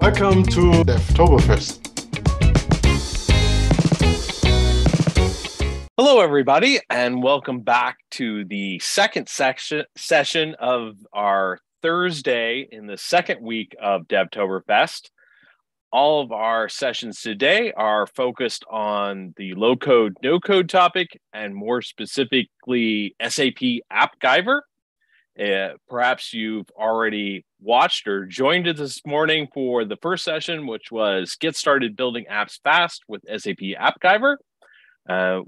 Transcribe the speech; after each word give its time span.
Welcome 0.00 0.44
to 0.44 0.82
Devtoberfest. 0.82 1.78
Hello, 5.98 6.20
everybody, 6.20 6.80
and 6.88 7.22
welcome 7.22 7.60
back 7.60 7.98
to 8.12 8.46
the 8.46 8.78
second 8.78 9.28
section 9.28 9.84
session 9.98 10.56
of 10.58 10.94
our 11.12 11.58
Thursday 11.82 12.66
in 12.72 12.86
the 12.86 12.96
second 12.96 13.42
week 13.42 13.76
of 13.80 14.08
Devtoberfest. 14.08 15.10
All 15.92 16.22
of 16.22 16.32
our 16.32 16.70
sessions 16.70 17.20
today 17.20 17.70
are 17.72 18.06
focused 18.06 18.64
on 18.70 19.34
the 19.36 19.52
low 19.52 19.76
code, 19.76 20.16
no 20.22 20.40
code 20.40 20.70
topic, 20.70 21.20
and 21.34 21.54
more 21.54 21.82
specifically, 21.82 23.14
SAP 23.20 23.82
AppGyver. 23.92 24.60
Uh, 25.38 25.70
perhaps 25.88 26.32
you've 26.32 26.68
already 26.76 27.44
watched 27.60 28.06
or 28.06 28.26
joined 28.26 28.66
us 28.68 28.78
this 28.78 29.00
morning 29.06 29.48
for 29.54 29.84
the 29.84 29.96
first 30.02 30.24
session, 30.24 30.66
which 30.66 30.90
was 30.90 31.36
Get 31.36 31.56
Started 31.56 31.96
Building 31.96 32.26
Apps 32.30 32.58
Fast 32.62 33.04
with 33.08 33.22
SAP 33.28 33.58
AppGyver. 33.78 34.36
Uh, 35.08 35.40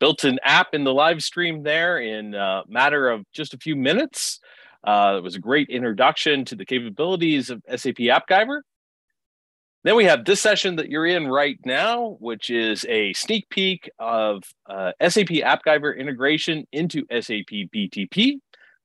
built 0.00 0.24
an 0.24 0.38
app 0.42 0.68
in 0.74 0.84
the 0.84 0.92
live 0.92 1.22
stream 1.22 1.62
there 1.62 1.98
in 1.98 2.34
a 2.34 2.62
matter 2.68 3.08
of 3.08 3.24
just 3.32 3.54
a 3.54 3.58
few 3.58 3.76
minutes. 3.76 4.40
Uh, 4.84 5.14
it 5.16 5.22
was 5.22 5.34
a 5.34 5.40
great 5.40 5.68
introduction 5.68 6.44
to 6.44 6.54
the 6.54 6.64
capabilities 6.64 7.50
of 7.50 7.62
SAP 7.68 7.96
AppGyver. 7.96 8.60
Then 9.84 9.94
we 9.94 10.04
have 10.06 10.24
this 10.24 10.40
session 10.40 10.76
that 10.76 10.88
you're 10.88 11.06
in 11.06 11.28
right 11.28 11.58
now, 11.64 12.16
which 12.18 12.50
is 12.50 12.84
a 12.88 13.12
sneak 13.12 13.48
peek 13.50 13.88
of 14.00 14.42
uh, 14.68 14.90
SAP 15.00 15.28
AppGyver 15.28 15.96
integration 15.96 16.66
into 16.72 17.04
SAP 17.08 17.70
BTP. 17.72 18.38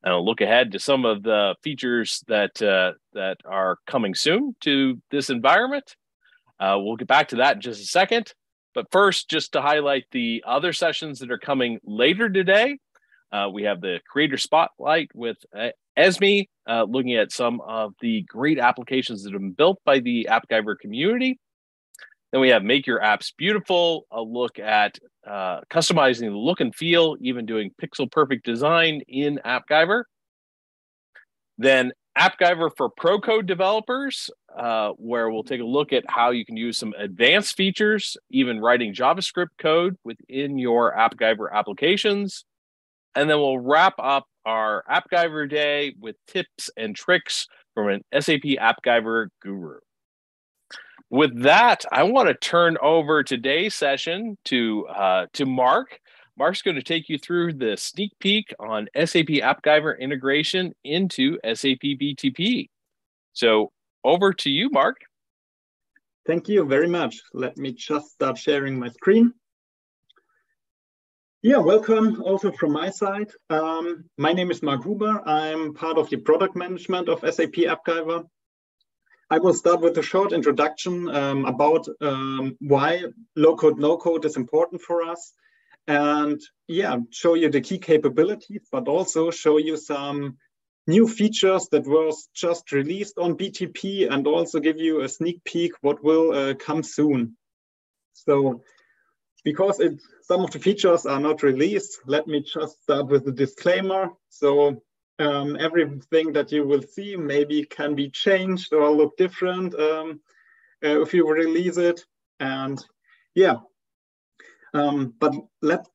And 0.04 0.14
I'll 0.14 0.26
look 0.26 0.42
ahead 0.42 0.72
to 0.72 0.80
some 0.80 1.06
of 1.06 1.24
the 1.24 1.56
features 1.64 2.24
that 2.28 2.62
uh, 2.62 2.94
that 3.14 3.38
are 3.46 3.78
coming 3.86 4.16
soon 4.16 4.56
to 4.62 5.00
this 5.12 5.30
environment. 5.30 5.96
Uh, 6.60 6.78
we'll 6.80 6.96
get 6.96 7.08
back 7.08 7.30
to 7.30 7.38
that 7.38 7.56
in 7.56 7.62
just 7.62 7.82
a 7.82 7.86
second. 7.86 8.34
But 8.74 8.88
first, 8.92 9.30
just 9.30 9.52
to 9.54 9.62
highlight 9.62 10.06
the 10.12 10.44
other 10.48 10.74
sessions 10.74 11.20
that 11.20 11.32
are 11.32 11.38
coming 11.38 11.80
later 11.84 12.30
today, 12.30 12.78
uh, 13.32 13.50
we 13.52 13.64
have 13.64 13.82
the 13.82 14.00
Creator 14.08 14.38
Spotlight 14.38 15.10
with 15.14 15.38
uh, 15.58 15.70
Esme, 15.98 16.42
uh, 16.68 16.84
looking 16.84 17.16
at 17.16 17.32
some 17.32 17.62
of 17.62 17.94
the 18.02 18.22
great 18.24 18.60
applications 18.60 19.24
that 19.24 19.34
have 19.34 19.42
been 19.42 19.52
built 19.52 19.80
by 19.86 20.00
the 20.00 20.28
AppGyver 20.30 20.78
community. 20.80 21.40
Then 22.32 22.40
we 22.40 22.50
have 22.50 22.64
Make 22.64 22.88
Your 22.88 23.02
Apps 23.02 23.34
Beautiful, 23.38 24.06
a 24.10 24.22
look 24.22 24.58
at 24.58 24.98
uh, 25.28 25.62
customizing 25.70 26.30
the 26.32 26.38
look 26.38 26.60
and 26.60 26.74
feel, 26.76 27.16
even 27.22 27.46
doing 27.46 27.72
pixel 27.82 28.12
perfect 28.12 28.46
design 28.46 29.02
in 29.08 29.40
AppGyver. 29.46 30.04
Then 31.58 31.92
AppGyver 32.18 32.72
for 32.76 32.90
Pro 32.90 33.20
Code 33.20 33.46
developers, 33.46 34.30
uh, 34.58 34.92
where 34.98 35.30
we'll 35.30 35.44
take 35.44 35.62
a 35.62 35.66
look 35.66 35.94
at 35.94 36.04
how 36.08 36.32
you 36.32 36.46
can 36.46 36.58
use 36.58 36.78
some 36.78 36.94
advanced 36.98 37.56
features, 37.56 38.18
even 38.30 38.60
writing 38.60 38.94
JavaScript 38.94 39.58
code 39.58 39.96
within 40.04 40.58
your 40.58 40.96
AppGyver 40.96 41.52
applications. 41.52 42.46
And 43.16 43.30
then 43.30 43.38
we'll 43.38 43.60
wrap 43.60 43.94
up 44.00 44.26
our 44.46 44.84
AppGyver 44.90 45.50
day 45.50 45.94
with 46.00 46.16
tips 46.28 46.70
and 46.76 46.96
tricks 46.96 47.48
from 47.74 47.90
an 47.90 48.02
SAP 48.20 48.42
AppGyver 48.42 49.28
guru. 49.42 49.78
With 51.12 51.42
that, 51.44 51.84
I 51.92 52.04
want 52.04 52.30
to 52.30 52.34
turn 52.34 52.78
over 52.82 53.22
today's 53.22 53.76
session 53.76 54.38
to 54.46 54.88
uh, 54.88 55.26
to 55.34 55.46
Mark. 55.46 56.00
Mark's 56.38 56.62
going 56.62 56.78
to 56.78 56.82
take 56.82 57.10
you 57.10 57.18
through 57.18 57.52
the 57.52 57.76
sneak 57.76 58.14
peek 58.22 58.54
on 58.62 58.88
SAP 58.96 59.28
AppGyver 59.28 60.00
integration 60.00 60.74
into 60.86 61.38
SAP 61.44 61.84
BTP. 62.00 62.70
So 63.34 63.74
over 64.06 64.32
to 64.32 64.50
you, 64.50 64.70
Mark. 64.70 65.02
Thank 66.26 66.48
you 66.48 66.64
very 66.64 66.88
much. 66.88 67.22
Let 67.34 67.58
me 67.58 67.74
just 67.74 68.12
start 68.12 68.38
sharing 68.38 68.80
my 68.80 68.88
screen. 68.88 69.34
Yeah, 71.42 71.58
welcome 71.58 72.24
also 72.24 72.54
from 72.54 72.72
my 72.72 72.90
side. 72.90 73.32
Um, 73.50 74.06
my 74.18 74.32
name 74.32 74.50
is 74.50 74.64
Mark 74.64 74.86
Huber. 74.86 75.28
I'm 75.28 75.74
part 75.74 75.98
of 75.98 76.10
the 76.10 76.18
product 76.18 76.56
management 76.56 77.10
of 77.10 77.20
SAP 77.20 77.68
AppGyver. 77.68 78.24
I 79.32 79.40
will 79.40 79.54
start 79.54 79.80
with 79.80 79.98
a 79.98 80.04
short 80.04 80.34
introduction 80.34 81.08
um, 81.08 81.46
about 81.46 81.88
um, 82.02 82.58
why 82.60 83.06
low 83.38 83.56
code, 83.56 83.80
no 83.80 83.96
code 83.96 84.26
is 84.26 84.36
important 84.36 84.82
for 84.82 85.04
us 85.04 85.32
and 85.88 86.38
yeah, 86.68 86.98
show 87.12 87.36
you 87.36 87.50
the 87.50 87.62
key 87.62 87.80
capabilities, 87.80 88.68
but 88.70 88.90
also 88.90 89.32
show 89.32 89.58
you 89.58 89.78
some 89.78 90.36
new 90.86 91.08
features 91.08 91.70
that 91.72 91.88
was 91.88 92.28
just 92.36 92.74
released 92.74 93.18
on 93.18 93.38
BTP 93.38 94.12
and 94.12 94.28
also 94.28 94.60
give 94.60 94.78
you 94.78 95.00
a 95.00 95.08
sneak 95.08 95.42
peek 95.46 95.72
what 95.80 96.04
will 96.04 96.34
uh, 96.34 96.54
come 96.56 96.84
soon. 96.84 97.38
So 98.12 98.62
because 99.46 99.80
it, 99.80 99.98
some 100.24 100.42
of 100.42 100.52
the 100.52 100.60
features 100.60 101.06
are 101.06 101.22
not 101.22 101.42
released, 101.42 102.02
let 102.06 102.28
me 102.28 102.42
just 102.42 102.84
start 102.84 103.08
with 103.08 103.24
the 103.24 103.32
disclaimer. 103.32 104.10
So 104.28 104.84
um, 105.22 105.58
everything 105.60 106.34
that 106.34 106.52
you 106.52 106.66
will 106.66 106.82
see 106.82 107.16
maybe 107.16 107.64
can 107.64 107.96
be 107.96 108.10
changed 108.10 108.74
or 108.74 108.92
look 108.92 109.16
different 109.18 109.74
um, 109.76 110.20
uh, 110.84 111.02
if 111.02 111.14
you 111.14 111.32
release 111.32 111.78
it. 111.78 112.06
And 112.40 112.84
yeah, 113.36 113.58
um, 114.74 115.14
but 115.20 115.34
let's 115.62 115.90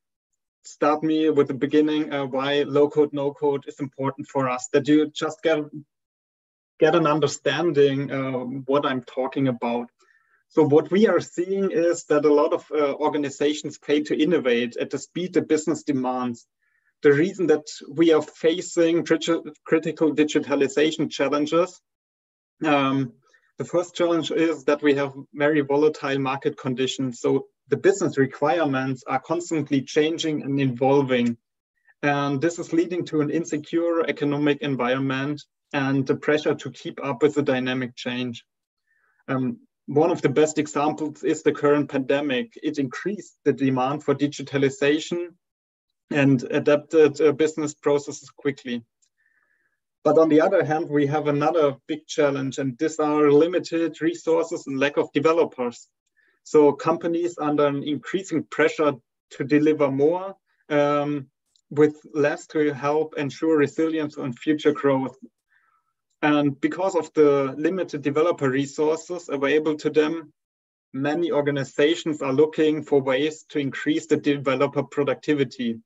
start 0.63 1.03
me 1.03 1.29
with 1.29 1.47
the 1.47 1.53
beginning 1.53 2.13
uh, 2.13 2.25
why 2.25 2.63
low 2.63 2.89
code, 2.89 3.13
no 3.13 3.33
code 3.33 3.65
is 3.67 3.79
important 3.79 4.27
for 4.27 4.49
us, 4.49 4.67
that 4.73 4.87
you 4.87 5.07
just 5.07 5.41
get, 5.41 5.59
get 6.79 6.95
an 6.95 7.07
understanding 7.07 8.11
uh, 8.11 8.39
what 8.65 8.85
I'm 8.85 9.03
talking 9.03 9.47
about. 9.47 9.89
So 10.49 10.63
what 10.63 10.91
we 10.91 11.07
are 11.07 11.19
seeing 11.19 11.71
is 11.71 12.05
that 12.05 12.25
a 12.25 12.33
lot 12.33 12.53
of 12.53 12.65
uh, 12.71 12.93
organizations 12.93 13.77
fail 13.77 14.03
to 14.05 14.21
innovate 14.21 14.77
at 14.77 14.89
the 14.89 14.97
speed 14.97 15.33
the 15.33 15.41
business 15.41 15.83
demands. 15.83 16.47
The 17.03 17.13
reason 17.13 17.47
that 17.47 17.65
we 17.89 18.11
are 18.11 18.21
facing 18.21 19.05
critical 19.05 20.15
digitalization 20.15 21.11
challenges 21.11 21.79
um, 22.65 23.13
the 23.57 23.65
first 23.65 23.95
challenge 23.95 24.31
is 24.31 24.63
that 24.65 24.81
we 24.81 24.95
have 24.95 25.13
very 25.33 25.61
volatile 25.61 26.19
market 26.19 26.57
conditions. 26.57 27.19
So 27.19 27.47
the 27.69 27.77
business 27.77 28.17
requirements 28.17 29.03
are 29.07 29.19
constantly 29.19 29.81
changing 29.81 30.43
and 30.43 30.59
evolving. 30.59 31.37
And 32.03 32.39
this 32.39 32.59
is 32.59 32.73
leading 32.73 33.05
to 33.05 33.21
an 33.21 33.31
insecure 33.31 34.07
economic 34.07 34.61
environment 34.61 35.41
and 35.73 36.05
the 36.05 36.15
pressure 36.15 36.55
to 36.55 36.71
keep 36.71 37.03
up 37.03 37.23
with 37.23 37.33
the 37.33 37.41
dynamic 37.41 37.95
change. 37.95 38.45
Um, 39.27 39.59
one 39.87 40.11
of 40.11 40.21
the 40.21 40.29
best 40.29 40.59
examples 40.59 41.23
is 41.23 41.41
the 41.41 41.51
current 41.51 41.89
pandemic. 41.89 42.53
It 42.61 42.77
increased 42.77 43.37
the 43.43 43.53
demand 43.53 44.03
for 44.03 44.13
digitalization 44.13 45.29
and 46.11 46.43
adapted 46.51 47.19
uh, 47.21 47.31
business 47.31 47.73
processes 47.73 48.29
quickly. 48.29 48.83
But 50.03 50.17
on 50.17 50.29
the 50.29 50.41
other 50.41 50.63
hand, 50.63 50.89
we 50.89 51.05
have 51.07 51.27
another 51.27 51.75
big 51.87 52.07
challenge, 52.07 52.59
and 52.59 52.77
these 52.77 52.99
are 52.99 53.29
limited 53.31 54.01
resources 54.01 54.65
and 54.67 54.79
lack 54.79 54.97
of 54.97 55.11
developers. 55.11 55.89
So 56.43 56.71
companies 56.71 57.37
under 57.37 57.67
an 57.67 57.83
increasing 57.83 58.43
pressure 58.43 58.93
to 59.31 59.43
deliver 59.43 59.91
more 59.91 60.35
um, 60.69 61.27
with 61.69 61.95
less 62.13 62.47
to 62.47 62.73
help 62.73 63.17
ensure 63.17 63.57
resilience 63.57 64.15
and 64.15 64.37
future 64.37 64.71
growth. 64.71 65.17
And 66.21 66.59
because 66.61 66.95
of 66.95 67.11
the 67.13 67.53
limited 67.57 68.01
developer 68.01 68.49
resources 68.49 69.27
available 69.27 69.75
to 69.79 69.89
them, 69.89 70.31
many 70.93 71.31
organizations 71.31 72.21
are 72.21 72.33
looking 72.33 72.83
for 72.83 73.01
ways 73.01 73.43
to 73.49 73.59
increase 73.59 74.07
the 74.07 74.17
developer 74.17 74.83
productivity. 74.83 75.81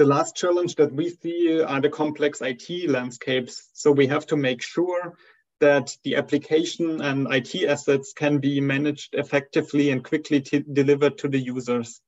The 0.00 0.06
last 0.06 0.34
challenge 0.34 0.76
that 0.76 0.94
we 0.94 1.10
see 1.10 1.60
are 1.60 1.78
the 1.78 1.90
complex 1.90 2.40
IT 2.40 2.88
landscapes. 2.88 3.68
So 3.74 3.92
we 3.92 4.06
have 4.06 4.24
to 4.28 4.36
make 4.38 4.62
sure 4.62 5.12
that 5.60 5.94
the 6.04 6.16
application 6.16 7.02
and 7.02 7.30
IT 7.30 7.54
assets 7.68 8.14
can 8.14 8.38
be 8.38 8.62
managed 8.62 9.14
effectively 9.14 9.90
and 9.90 10.02
quickly 10.02 10.40
delivered 10.40 11.18
to 11.18 11.28
the 11.28 11.38
users. 11.38 12.00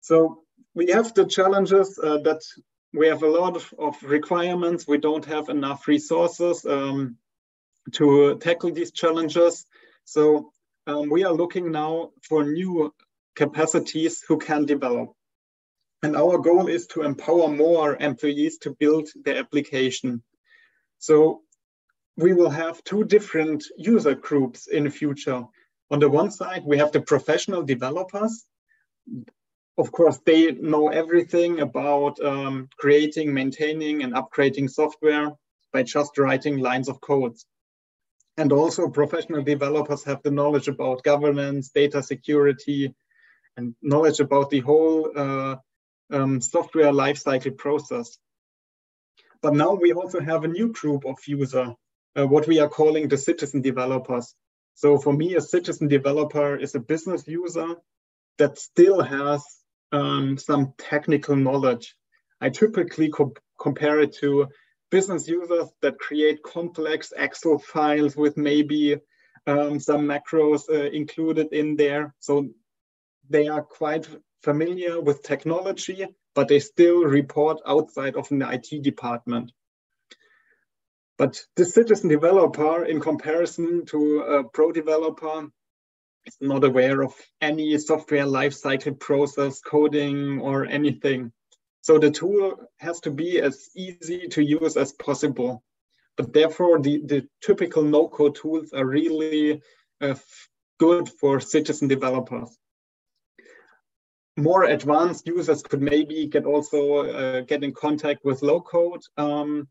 So 0.00 0.44
we 0.74 0.86
have 0.92 1.12
the 1.12 1.26
challenges 1.26 2.00
uh, 2.02 2.16
that 2.24 2.40
we 2.94 3.08
have 3.08 3.22
a 3.22 3.28
lot 3.28 3.54
of, 3.54 3.74
of, 3.78 4.02
requirements. 4.02 4.88
We 4.88 4.96
don't 4.96 5.26
have 5.26 5.50
enough 5.50 5.86
resources 5.86 6.64
um, 6.64 7.18
to 7.92 8.38
tackle 8.38 8.72
these 8.72 8.92
challenges. 8.92 9.66
So 10.06 10.50
um, 10.86 11.10
we 11.10 11.24
are 11.24 11.34
looking 11.34 11.72
now 11.72 12.12
for 12.26 12.42
new 12.42 12.94
capacities 13.36 14.22
who 14.26 14.38
can 14.38 14.64
develop. 14.64 15.12
And 16.02 16.16
our 16.16 16.38
goal 16.38 16.66
is 16.66 16.86
to 16.88 17.02
empower 17.02 17.48
more 17.48 17.96
employees 17.96 18.58
to 18.58 18.70
build 18.70 19.08
their 19.24 19.36
application. 19.36 20.22
So 20.98 21.42
we 22.16 22.34
will 22.34 22.50
have 22.50 22.82
two 22.84 23.04
different 23.04 23.64
user 23.76 24.14
groups 24.14 24.66
in 24.66 24.84
the 24.84 24.90
future. 24.90 25.44
On 25.90 25.98
the 26.00 26.08
one 26.08 26.30
side, 26.30 26.64
we 26.64 26.78
have 26.78 26.92
the 26.92 27.00
professional 27.00 27.62
developers. 27.62 28.44
Of 29.78 29.92
course, 29.92 30.18
they 30.26 30.52
know 30.52 30.88
everything 30.88 31.60
about 31.60 32.20
um, 32.20 32.68
creating, 32.78 33.32
maintaining, 33.32 34.02
and 34.02 34.12
upgrading 34.14 34.70
software 34.70 35.30
by 35.72 35.84
just 35.84 36.18
writing 36.18 36.58
lines 36.58 36.88
of 36.88 37.00
codes. 37.00 37.46
And 38.36 38.52
also 38.52 38.88
professional 38.88 39.42
developers 39.42 40.02
have 40.04 40.22
the 40.22 40.30
knowledge 40.30 40.68
about 40.68 41.04
governance, 41.04 41.70
data 41.70 42.02
security, 42.02 42.94
and 43.56 43.74
knowledge 43.82 44.20
about 44.20 44.50
the 44.50 44.60
whole 44.60 45.10
uh, 45.14 45.56
um, 46.12 46.40
software 46.40 46.92
lifecycle 46.92 47.56
process. 47.56 48.18
But 49.40 49.54
now 49.54 49.74
we 49.74 49.92
also 49.92 50.20
have 50.20 50.44
a 50.44 50.48
new 50.48 50.68
group 50.72 51.04
of 51.04 51.18
user, 51.26 51.74
uh, 52.16 52.26
what 52.26 52.46
we 52.46 52.60
are 52.60 52.68
calling 52.68 53.08
the 53.08 53.18
citizen 53.18 53.60
developers. 53.60 54.34
So 54.74 54.98
for 54.98 55.12
me, 55.12 55.34
a 55.34 55.40
citizen 55.40 55.88
developer 55.88 56.56
is 56.56 56.74
a 56.74 56.80
business 56.80 57.26
user 57.26 57.76
that 58.38 58.58
still 58.58 59.02
has 59.02 59.44
um, 59.90 60.38
some 60.38 60.74
technical 60.78 61.36
knowledge. 61.36 61.96
I 62.40 62.50
typically 62.50 63.10
co 63.10 63.32
compare 63.60 64.00
it 64.00 64.14
to 64.14 64.48
business 64.90 65.28
users 65.28 65.68
that 65.80 65.98
create 65.98 66.42
complex 66.42 67.12
Excel 67.16 67.58
files 67.58 68.16
with 68.16 68.36
maybe 68.36 68.98
um, 69.46 69.78
some 69.78 70.02
macros 70.06 70.68
uh, 70.68 70.90
included 70.90 71.52
in 71.52 71.76
there. 71.76 72.14
So 72.18 72.50
they 73.28 73.48
are 73.48 73.62
quite 73.62 74.08
familiar 74.42 75.00
with 75.00 75.22
technology, 75.22 76.06
but 76.34 76.48
they 76.48 76.60
still 76.60 77.04
report 77.04 77.60
outside 77.66 78.16
of 78.16 78.30
an 78.30 78.42
IT 78.42 78.82
department. 78.82 79.52
But 81.18 81.40
the 81.56 81.64
citizen 81.64 82.08
developer, 82.08 82.84
in 82.84 83.00
comparison 83.00 83.86
to 83.86 84.20
a 84.20 84.44
pro 84.44 84.72
developer, 84.72 85.48
is 86.26 86.36
not 86.40 86.64
aware 86.64 87.02
of 87.02 87.14
any 87.40 87.76
software 87.78 88.24
lifecycle 88.24 88.98
process, 88.98 89.60
coding, 89.60 90.40
or 90.40 90.64
anything. 90.66 91.32
So 91.82 91.98
the 91.98 92.10
tool 92.10 92.56
has 92.78 93.00
to 93.00 93.10
be 93.10 93.40
as 93.40 93.68
easy 93.76 94.28
to 94.28 94.42
use 94.42 94.76
as 94.76 94.92
possible. 94.92 95.62
But 96.16 96.32
therefore, 96.32 96.80
the, 96.80 97.02
the 97.04 97.28
typical 97.40 97.82
no-code 97.82 98.36
tools 98.36 98.72
are 98.72 98.84
really 98.84 99.62
uh, 100.00 100.14
good 100.78 101.08
for 101.08 101.40
citizen 101.40 101.88
developers. 101.88 102.56
More 104.36 104.64
advanced 104.64 105.26
users 105.26 105.62
could 105.62 105.82
maybe 105.82 106.26
get 106.26 106.46
also 106.46 107.04
uh, 107.04 107.40
get 107.42 107.62
in 107.62 107.72
contact 107.72 108.24
with 108.24 108.42
low-code 108.42 109.02
um, 109.16 109.68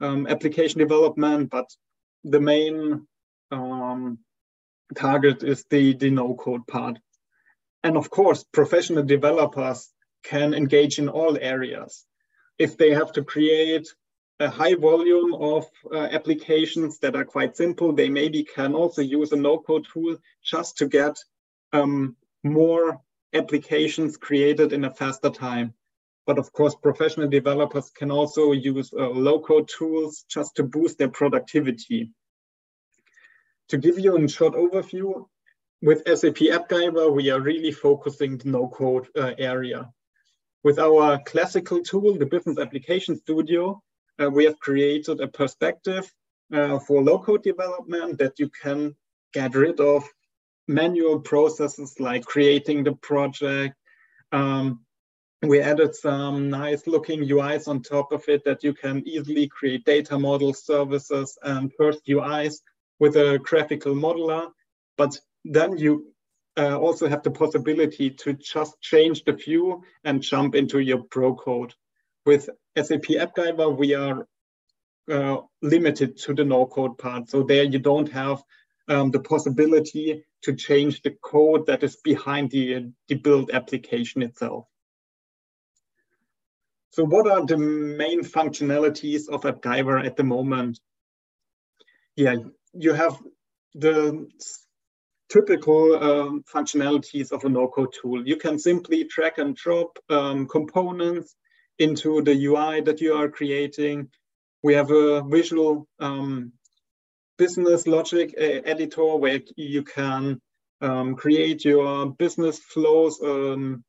um, 0.00 0.26
application 0.28 0.78
development, 0.78 1.50
but 1.50 1.66
the 2.22 2.40
main 2.40 3.06
um, 3.50 4.18
target 4.94 5.42
is 5.42 5.64
the, 5.70 5.94
the 5.94 6.10
no-code 6.10 6.66
part. 6.66 6.98
And 7.82 7.96
of 7.96 8.10
course, 8.10 8.44
professional 8.44 9.04
developers 9.04 9.92
can 10.22 10.54
engage 10.54 10.98
in 10.98 11.08
all 11.08 11.36
areas. 11.40 12.04
If 12.58 12.76
they 12.76 12.90
have 12.90 13.12
to 13.12 13.24
create 13.24 13.88
a 14.38 14.48
high 14.48 14.74
volume 14.74 15.34
of 15.34 15.66
uh, 15.92 15.98
applications 15.98 16.98
that 16.98 17.16
are 17.16 17.24
quite 17.24 17.56
simple, 17.56 17.92
they 17.92 18.10
maybe 18.10 18.44
can 18.44 18.74
also 18.74 19.02
use 19.02 19.32
a 19.32 19.36
no-code 19.36 19.86
tool 19.92 20.16
just 20.44 20.78
to 20.78 20.88
get 20.88 21.16
um, 21.72 22.16
more 22.44 23.00
applications 23.34 24.16
created 24.16 24.72
in 24.72 24.84
a 24.84 24.94
faster 24.94 25.30
time. 25.30 25.74
But 26.26 26.38
of 26.38 26.52
course, 26.52 26.74
professional 26.74 27.28
developers 27.28 27.90
can 27.90 28.10
also 28.10 28.52
use 28.52 28.92
uh, 28.92 29.08
low-code 29.10 29.68
tools 29.68 30.24
just 30.28 30.56
to 30.56 30.64
boost 30.64 30.98
their 30.98 31.08
productivity. 31.08 32.10
To 33.68 33.78
give 33.78 33.98
you 33.98 34.16
a 34.16 34.28
short 34.28 34.54
overview, 34.54 35.26
with 35.82 36.06
SAP 36.06 36.36
AppGyver, 36.36 37.14
we 37.14 37.30
are 37.30 37.40
really 37.40 37.70
focusing 37.70 38.38
the 38.38 38.48
no-code 38.48 39.08
uh, 39.16 39.34
area. 39.38 39.90
With 40.64 40.78
our 40.78 41.20
classical 41.24 41.80
tool, 41.82 42.18
the 42.18 42.26
Business 42.26 42.58
Application 42.58 43.16
Studio, 43.16 43.82
uh, 44.20 44.30
we 44.30 44.44
have 44.44 44.58
created 44.58 45.20
a 45.20 45.28
perspective 45.28 46.12
uh, 46.52 46.78
for 46.80 47.02
low-code 47.02 47.42
development 47.42 48.18
that 48.18 48.38
you 48.38 48.48
can 48.48 48.96
get 49.32 49.54
rid 49.54 49.78
of 49.80 50.04
manual 50.68 51.20
processes 51.20 51.98
like 52.00 52.24
creating 52.24 52.84
the 52.84 52.92
project, 52.92 53.74
um, 54.32 54.80
we 55.42 55.60
added 55.60 55.94
some 55.94 56.50
nice 56.50 56.86
looking 56.86 57.20
UIs 57.20 57.68
on 57.68 57.82
top 57.82 58.12
of 58.12 58.24
it 58.28 58.44
that 58.44 58.64
you 58.64 58.72
can 58.72 59.06
easily 59.06 59.48
create 59.48 59.84
data 59.84 60.18
models, 60.18 60.64
services, 60.64 61.38
and 61.42 61.72
first 61.76 62.06
UIs 62.06 62.60
with 62.98 63.16
a 63.16 63.38
graphical 63.38 63.94
modeler. 63.94 64.48
But 64.96 65.18
then 65.44 65.76
you 65.76 66.12
uh, 66.56 66.78
also 66.78 67.08
have 67.08 67.22
the 67.22 67.30
possibility 67.30 68.10
to 68.10 68.32
just 68.32 68.80
change 68.80 69.24
the 69.24 69.32
view 69.32 69.82
and 70.04 70.22
jump 70.22 70.54
into 70.54 70.78
your 70.78 71.02
pro 71.10 71.34
code. 71.34 71.74
With 72.24 72.48
SAP 72.76 73.02
AppGyver, 73.02 73.76
we 73.76 73.94
are 73.94 74.26
uh, 75.10 75.36
limited 75.62 76.16
to 76.18 76.34
the 76.34 76.44
no 76.44 76.66
code 76.66 76.98
part. 76.98 77.28
So 77.28 77.42
there 77.42 77.64
you 77.64 77.78
don't 77.78 78.10
have 78.10 78.42
um, 78.88 79.10
the 79.10 79.20
possibility 79.20 80.24
to 80.42 80.54
change 80.54 81.02
the 81.02 81.10
code 81.22 81.66
that 81.66 81.82
is 81.82 81.96
behind 81.96 82.50
the, 82.50 82.92
the 83.08 83.14
build 83.14 83.50
application 83.52 84.22
itself. 84.22 84.66
So 86.90 87.04
what 87.04 87.30
are 87.30 87.44
the 87.44 87.58
main 87.58 88.22
functionalities 88.22 89.28
of 89.28 89.42
AppGyver 89.42 90.04
at 90.04 90.16
the 90.16 90.24
moment? 90.24 90.80
Yeah, 92.16 92.36
you 92.72 92.94
have 92.94 93.18
the 93.74 94.26
typical 95.28 96.02
um, 96.02 96.44
functionalities 96.44 97.32
of 97.32 97.44
a 97.44 97.48
no-code 97.48 97.94
tool. 98.00 98.26
You 98.26 98.36
can 98.36 98.58
simply 98.58 99.04
drag 99.04 99.38
and 99.38 99.54
drop 99.54 99.98
um, 100.08 100.46
components 100.46 101.34
into 101.78 102.22
the 102.22 102.46
UI 102.46 102.80
that 102.82 103.00
you 103.00 103.14
are 103.14 103.28
creating. 103.28 104.08
We 104.62 104.74
have 104.74 104.90
a 104.90 105.22
visual 105.22 105.86
um, 105.98 106.52
business 107.38 107.86
logic 107.86 108.34
uh, 108.38 108.42
editor 108.64 109.16
where 109.16 109.40
you 109.56 109.82
can 109.82 110.40
um, 110.80 111.14
create 111.14 111.64
your 111.64 112.10
business 112.12 112.58
flows 112.58 113.20
um, 113.22 113.84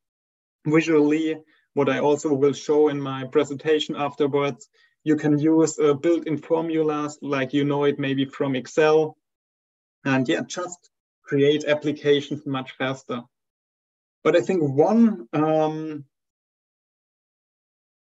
visually 0.65 1.37
what 1.77 1.89
I 1.89 1.99
also 1.99 2.33
will 2.33 2.53
show 2.53 2.87
in 2.87 2.99
my 2.99 3.25
presentation 3.25 3.95
afterwards. 3.95 4.67
You 5.03 5.15
can 5.15 5.37
use 5.37 5.77
uh, 5.77 5.93
built-in 5.93 6.39
formulas 6.39 7.19
like 7.21 7.53
you 7.53 7.65
know 7.65 7.83
it 7.83 7.99
maybe 7.99 8.25
from 8.25 8.55
Excel. 8.55 9.15
And 10.03 10.27
yeah, 10.27 10.41
just 10.47 10.89
create 11.23 11.65
applications 11.65 12.47
much 12.47 12.71
faster. 12.79 13.21
But 14.23 14.35
I 14.35 14.41
think 14.41 14.63
one 14.63 15.27
um, 15.33 16.05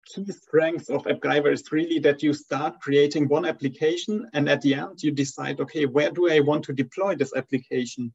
key 0.05 0.31
strength 0.31 0.89
of 0.89 1.03
AppGyver 1.03 1.51
is 1.51 1.71
really 1.71 1.99
that 1.99 2.23
you 2.23 2.33
start 2.33 2.79
creating 2.79 3.27
one 3.27 3.45
application 3.45 4.29
and 4.33 4.47
at 4.47 4.61
the 4.61 4.75
end 4.75 5.01
you 5.03 5.11
decide, 5.11 5.59
okay, 5.59 5.85
where 5.85 6.11
do 6.11 6.29
I 6.29 6.39
want 6.39 6.63
to 6.65 6.73
deploy 6.73 7.15
this 7.15 7.35
application? 7.35 8.13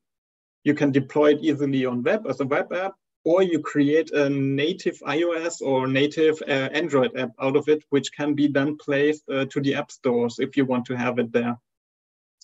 You 0.64 0.74
can 0.74 0.92
deploy 0.92 1.32
it 1.32 1.40
easily 1.42 1.86
on 1.86 2.02
web 2.02 2.26
as 2.28 2.40
a 2.40 2.46
web 2.46 2.72
app, 2.72 2.94
or 3.24 3.42
you 3.42 3.60
create 3.60 4.10
a 4.12 4.30
native 4.30 4.98
iOS 5.00 5.60
or 5.60 5.86
native 5.86 6.40
uh, 6.42 6.68
Android 6.72 7.16
app 7.16 7.30
out 7.40 7.56
of 7.56 7.68
it, 7.68 7.82
which 7.90 8.12
can 8.12 8.34
be 8.34 8.46
then 8.46 8.76
placed 8.76 9.28
uh, 9.28 9.44
to 9.46 9.60
the 9.60 9.74
app 9.74 9.90
stores 9.90 10.38
if 10.38 10.56
you 10.56 10.64
want 10.64 10.86
to 10.86 10.96
have 10.96 11.18
it 11.18 11.32
there. 11.32 11.58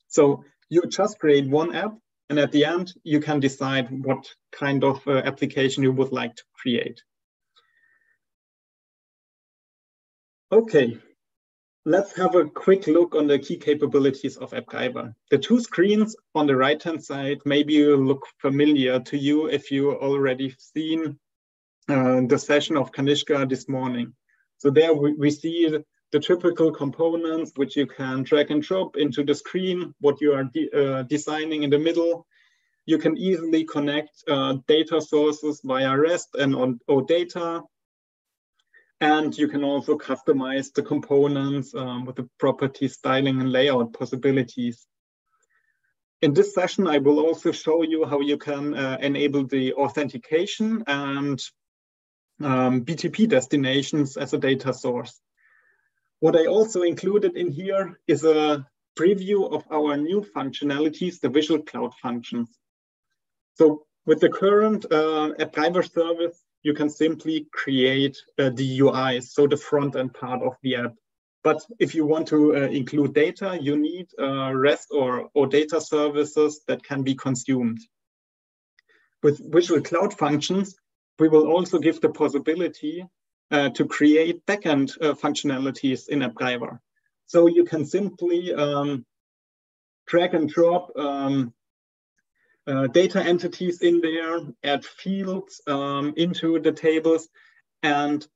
So 0.09 0.45
you 0.69 0.83
just 0.87 1.19
create 1.19 1.49
one 1.49 1.75
app, 1.75 1.95
and 2.29 2.39
at 2.39 2.53
the 2.53 2.65
end, 2.65 2.95
you 3.05 3.21
can 3.21 3.41
decide 3.41 3.89
what 4.05 4.27
kind 4.53 4.83
of 4.85 5.07
uh, 5.07 5.19
application 5.25 5.83
you 5.83 5.93
would 5.93 6.13
like 6.13 6.35
to 6.37 6.45
create. 6.55 7.03
Okay, 10.53 10.99
Let's 11.89 12.17
have 12.17 12.35
a 12.35 12.47
quick 12.47 12.89
look 12.89 13.15
on 13.15 13.29
the 13.29 13.39
key 13.39 13.59
capabilities 13.59 14.37
of 14.39 14.51
AppGyver. 14.51 15.15
The 15.31 15.39
two 15.39 15.61
screens 15.61 16.17
on 16.35 16.49
the 16.49 16.57
right-hand 16.57 17.05
side 17.05 17.39
maybe 17.45 17.87
look 17.87 18.27
familiar 18.39 18.99
to 18.99 19.17
you 19.17 19.47
if 19.47 19.71
you 19.71 19.93
already 19.93 20.53
seen 20.59 21.17
uh, 21.89 22.23
the 22.27 22.39
session 22.41 22.77
of 22.77 22.91
Kanishka 22.91 23.49
this 23.49 23.69
morning. 23.69 24.13
So 24.59 24.69
there 24.69 24.93
we, 24.95 25.13
we 25.13 25.31
see 25.31 25.69
the, 25.69 25.85
typical 26.19 26.73
components 26.73 27.53
which 27.57 27.77
you 27.77 27.87
can 27.87 28.23
drag 28.23 28.51
and 28.51 28.63
drop 28.63 28.97
into 28.97 29.23
the 29.23 29.35
screen, 29.35 29.95
what 30.01 30.19
you 30.21 30.33
are 30.33 30.45
de 30.45 30.71
uh, 30.73 31.03
designing 31.03 31.63
in 31.63 31.71
the 31.71 31.79
middle. 31.79 32.27
You 32.87 32.97
can 32.97 33.19
easily 33.19 33.65
connect 33.65 34.25
uh, 34.27 34.57
data 34.67 35.01
sources 35.01 35.61
via 35.63 35.95
REST 35.95 36.35
and 36.37 36.57
on 36.57 36.81
OData 36.89 37.63
and 39.01 39.37
you 39.37 39.49
can 39.49 39.63
also 39.63 39.99
customize 39.99 40.73
the 40.73 40.83
components 40.83 41.75
um, 41.75 42.05
with 42.07 42.17
the 42.17 42.29
property 42.39 42.89
styling 42.89 43.41
and 43.41 43.53
layout 43.53 43.93
possibilities. 43.93 44.87
In 46.23 46.33
this 46.33 46.55
session, 46.55 46.87
I 46.87 46.99
will 46.99 47.21
also 47.21 47.53
show 47.53 47.83
you 47.83 48.07
how 48.07 48.21
you 48.21 48.39
can 48.39 48.75
uh, 48.75 48.97
enable 49.01 49.47
the 49.47 49.75
authentication 49.75 50.83
and 50.87 51.39
um, 52.43 52.85
BTP 52.85 53.29
destinations 53.29 54.17
as 54.17 54.33
a 54.33 54.39
data 54.39 54.73
source. 54.73 55.21
What 56.21 56.37
I 56.37 56.47
also 56.47 56.83
included 56.83 57.37
in 57.37 57.53
here 57.53 58.01
is 58.07 58.25
a 58.25 58.67
preview 58.99 59.53
of 59.53 59.65
our 59.71 59.99
new 59.99 60.23
functionalities, 60.35 61.21
the 61.21 61.29
Visual 61.29 61.63
Cloud 61.63 61.93
functions. 62.01 62.49
So 63.55 63.85
with 64.07 64.21
the 64.21 64.31
current 64.31 64.87
uh, 64.91 65.33
service, 65.83 66.43
you 66.63 66.75
can 66.75 66.89
simply 66.89 67.47
create 67.53 68.17
uh, 68.39 68.51
the 68.51 68.81
UI, 68.81 69.21
so 69.21 69.47
the 69.47 69.57
front 69.57 69.97
end 69.97 70.15
part 70.15 70.43
of 70.43 70.55
the 70.63 70.77
app. 70.77 70.95
But 71.45 71.65
if 71.79 71.95
you 71.95 72.05
want 72.05 72.27
to 72.29 72.57
uh, 72.57 72.61
include 72.69 73.15
data, 73.15 73.57
you 73.61 73.77
need 73.77 74.09
uh, 74.19 74.53
REST 74.53 74.89
or, 74.91 75.31
or 75.35 75.47
data 75.47 75.81
services 75.81 76.63
that 76.67 76.83
can 76.83 77.03
be 77.03 77.15
consumed. 77.15 77.79
With 79.23 79.53
Visual 79.53 79.81
Cloud 79.81 80.13
Functions, 80.15 80.75
we 81.19 81.29
will 81.29 81.47
also 81.47 81.79
give 81.79 82.01
the 82.01 82.09
possibility 82.09 83.07
uh, 83.51 83.71
to 83.71 83.87
create 83.87 84.45
backend 84.47 85.01
uh, 85.01 85.15
functionalities 85.15 86.09
in 86.09 86.21
AppGyver. 86.21 86.81
So 87.27 87.47
you 87.47 87.65
can 87.65 87.85
simply 87.85 88.53
um, 88.53 89.07
drag 90.07 90.35
and 90.35 90.49
drop 90.49 90.91
um, 90.97 91.53
uh, 92.67 92.87
data 92.89 93.23
entities 93.23 93.83
in 93.83 94.01
there, 94.01 94.41
add 94.65 94.85
fields 94.85 95.61
um, 95.67 96.15
into 96.17 96.59
the 96.59 96.73
tables, 96.73 97.29
and 97.83 98.27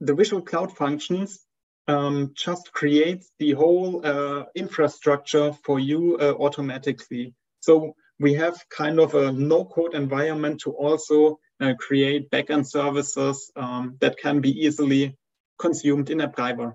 the 0.00 0.14
Visual 0.14 0.42
Cloud 0.42 0.76
Functions 0.76 1.44
um, 1.86 2.32
just 2.34 2.72
creates 2.72 3.30
the 3.38 3.52
whole 3.52 4.06
uh, 4.06 4.44
infrastructure 4.54 5.52
for 5.64 5.80
you 5.80 6.18
uh, 6.20 6.34
automatically. 6.38 7.34
So 7.60 7.94
we 8.20 8.34
have 8.34 8.62
kind 8.68 8.98
of 9.00 9.14
a 9.14 9.32
no-code 9.32 9.94
environment 9.94 10.60
to 10.62 10.72
also 10.72 11.38
uh, 11.60 11.74
create 11.78 12.30
backend 12.30 12.66
services 12.66 13.50
um, 13.56 13.96
that 14.00 14.18
can 14.18 14.40
be 14.40 14.50
easily 14.50 15.16
consumed 15.58 16.10
in 16.10 16.18
AppGyver. 16.18 16.74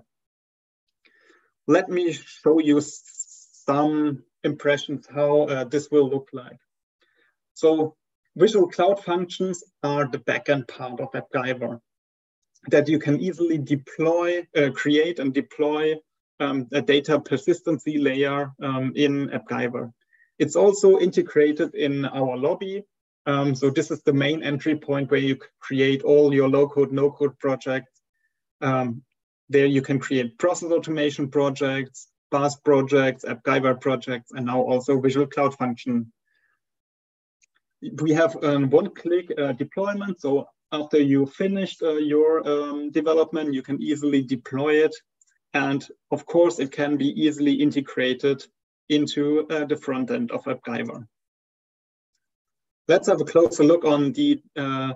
Let 1.66 1.88
me 1.88 2.12
show 2.12 2.58
you 2.58 2.82
some 2.82 4.22
impressions 4.42 5.06
how 5.06 5.42
uh, 5.42 5.64
this 5.64 5.90
will 5.90 6.08
look 6.08 6.28
like. 6.32 6.58
So 7.54 7.96
Visual 8.36 8.68
Cloud 8.68 9.02
Functions 9.02 9.64
are 9.82 10.08
the 10.08 10.18
backend 10.18 10.68
part 10.68 11.00
of 11.00 11.12
AppGyver 11.12 11.80
that 12.68 12.88
you 12.88 12.98
can 12.98 13.20
easily 13.20 13.58
deploy, 13.58 14.46
uh, 14.56 14.70
create 14.70 15.18
and 15.18 15.32
deploy 15.32 15.94
um, 16.40 16.66
a 16.72 16.82
data 16.82 17.20
persistency 17.20 17.98
layer 17.98 18.52
um, 18.62 18.92
in 18.96 19.28
AppGyver. 19.28 19.92
It's 20.38 20.56
also 20.56 20.98
integrated 20.98 21.74
in 21.74 22.04
our 22.04 22.36
lobby. 22.36 22.84
Um, 23.26 23.54
so 23.54 23.70
this 23.70 23.90
is 23.90 24.02
the 24.02 24.12
main 24.12 24.42
entry 24.42 24.76
point 24.76 25.10
where 25.10 25.20
you 25.20 25.38
create 25.60 26.02
all 26.02 26.34
your 26.34 26.48
low-code, 26.48 26.92
no-code 26.92 27.38
projects. 27.38 28.00
Um, 28.60 29.02
there 29.48 29.66
you 29.66 29.82
can 29.82 29.98
create 29.98 30.38
process 30.38 30.72
automation 30.72 31.30
projects, 31.30 32.08
BAS 32.30 32.56
projects, 32.56 33.24
AppGyver 33.24 33.80
projects, 33.80 34.32
and 34.32 34.46
now 34.46 34.60
also 34.60 35.00
Visual 35.00 35.26
Cloud 35.26 35.54
Function. 35.54 36.12
We 38.02 38.12
have 38.12 38.36
um, 38.42 38.70
one-click 38.70 39.32
uh, 39.38 39.52
deployment. 39.52 40.20
So 40.20 40.46
after 40.72 40.98
you 41.00 41.26
finished 41.26 41.82
uh, 41.82 41.96
your 41.96 42.46
um, 42.48 42.90
development, 42.90 43.54
you 43.54 43.62
can 43.62 43.82
easily 43.82 44.22
deploy 44.22 44.84
it. 44.84 44.94
And 45.52 45.86
of 46.10 46.26
course, 46.26 46.58
it 46.58 46.72
can 46.72 46.96
be 46.96 47.08
easily 47.08 47.54
integrated 47.54 48.44
into 48.88 49.46
uh, 49.48 49.64
the 49.64 49.76
front 49.76 50.10
end 50.10 50.30
of 50.32 50.44
AppGyver. 50.44 51.06
Let's 52.88 53.08
have 53.08 53.20
a 53.20 53.24
closer 53.24 53.64
look 53.64 53.84
on 53.84 54.12
the 54.12 54.42
uh, 54.56 54.92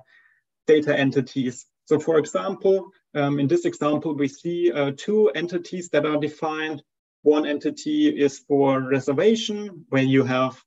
data 0.67 0.99
entities. 0.99 1.67
So 1.87 1.99
for 1.99 2.19
example, 2.19 2.91
um, 3.15 3.39
in 3.39 3.49
this 3.49 3.65
example, 3.65 4.15
we 4.15 4.29
see 4.29 4.71
uh, 4.71 4.93
two 4.97 5.31
entities 5.31 5.89
that 5.91 6.05
are 6.05 6.19
defined. 6.19 6.83
One 7.23 7.47
entity 7.47 8.09
is 8.09 8.41
for 8.41 8.81
reservation, 8.83 9.87
where 9.89 10.03
you 10.03 10.25
have 10.25 10.63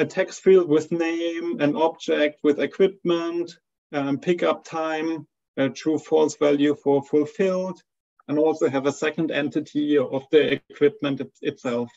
a 0.00 0.06
text 0.06 0.42
field 0.42 0.68
with 0.68 0.90
name, 0.90 1.60
an 1.60 1.76
object 1.76 2.40
with 2.42 2.58
equipment, 2.58 3.52
um, 3.92 4.18
pickup 4.18 4.64
time, 4.64 5.26
a 5.58 5.68
true 5.68 5.98
false 5.98 6.36
value 6.36 6.74
for 6.74 7.02
fulfilled, 7.02 7.82
and 8.26 8.38
also 8.38 8.68
have 8.68 8.86
a 8.86 8.92
second 8.92 9.30
entity 9.30 9.98
of 9.98 10.24
the 10.30 10.54
equipment 10.70 11.20
it 11.20 11.32
itself. 11.42 11.90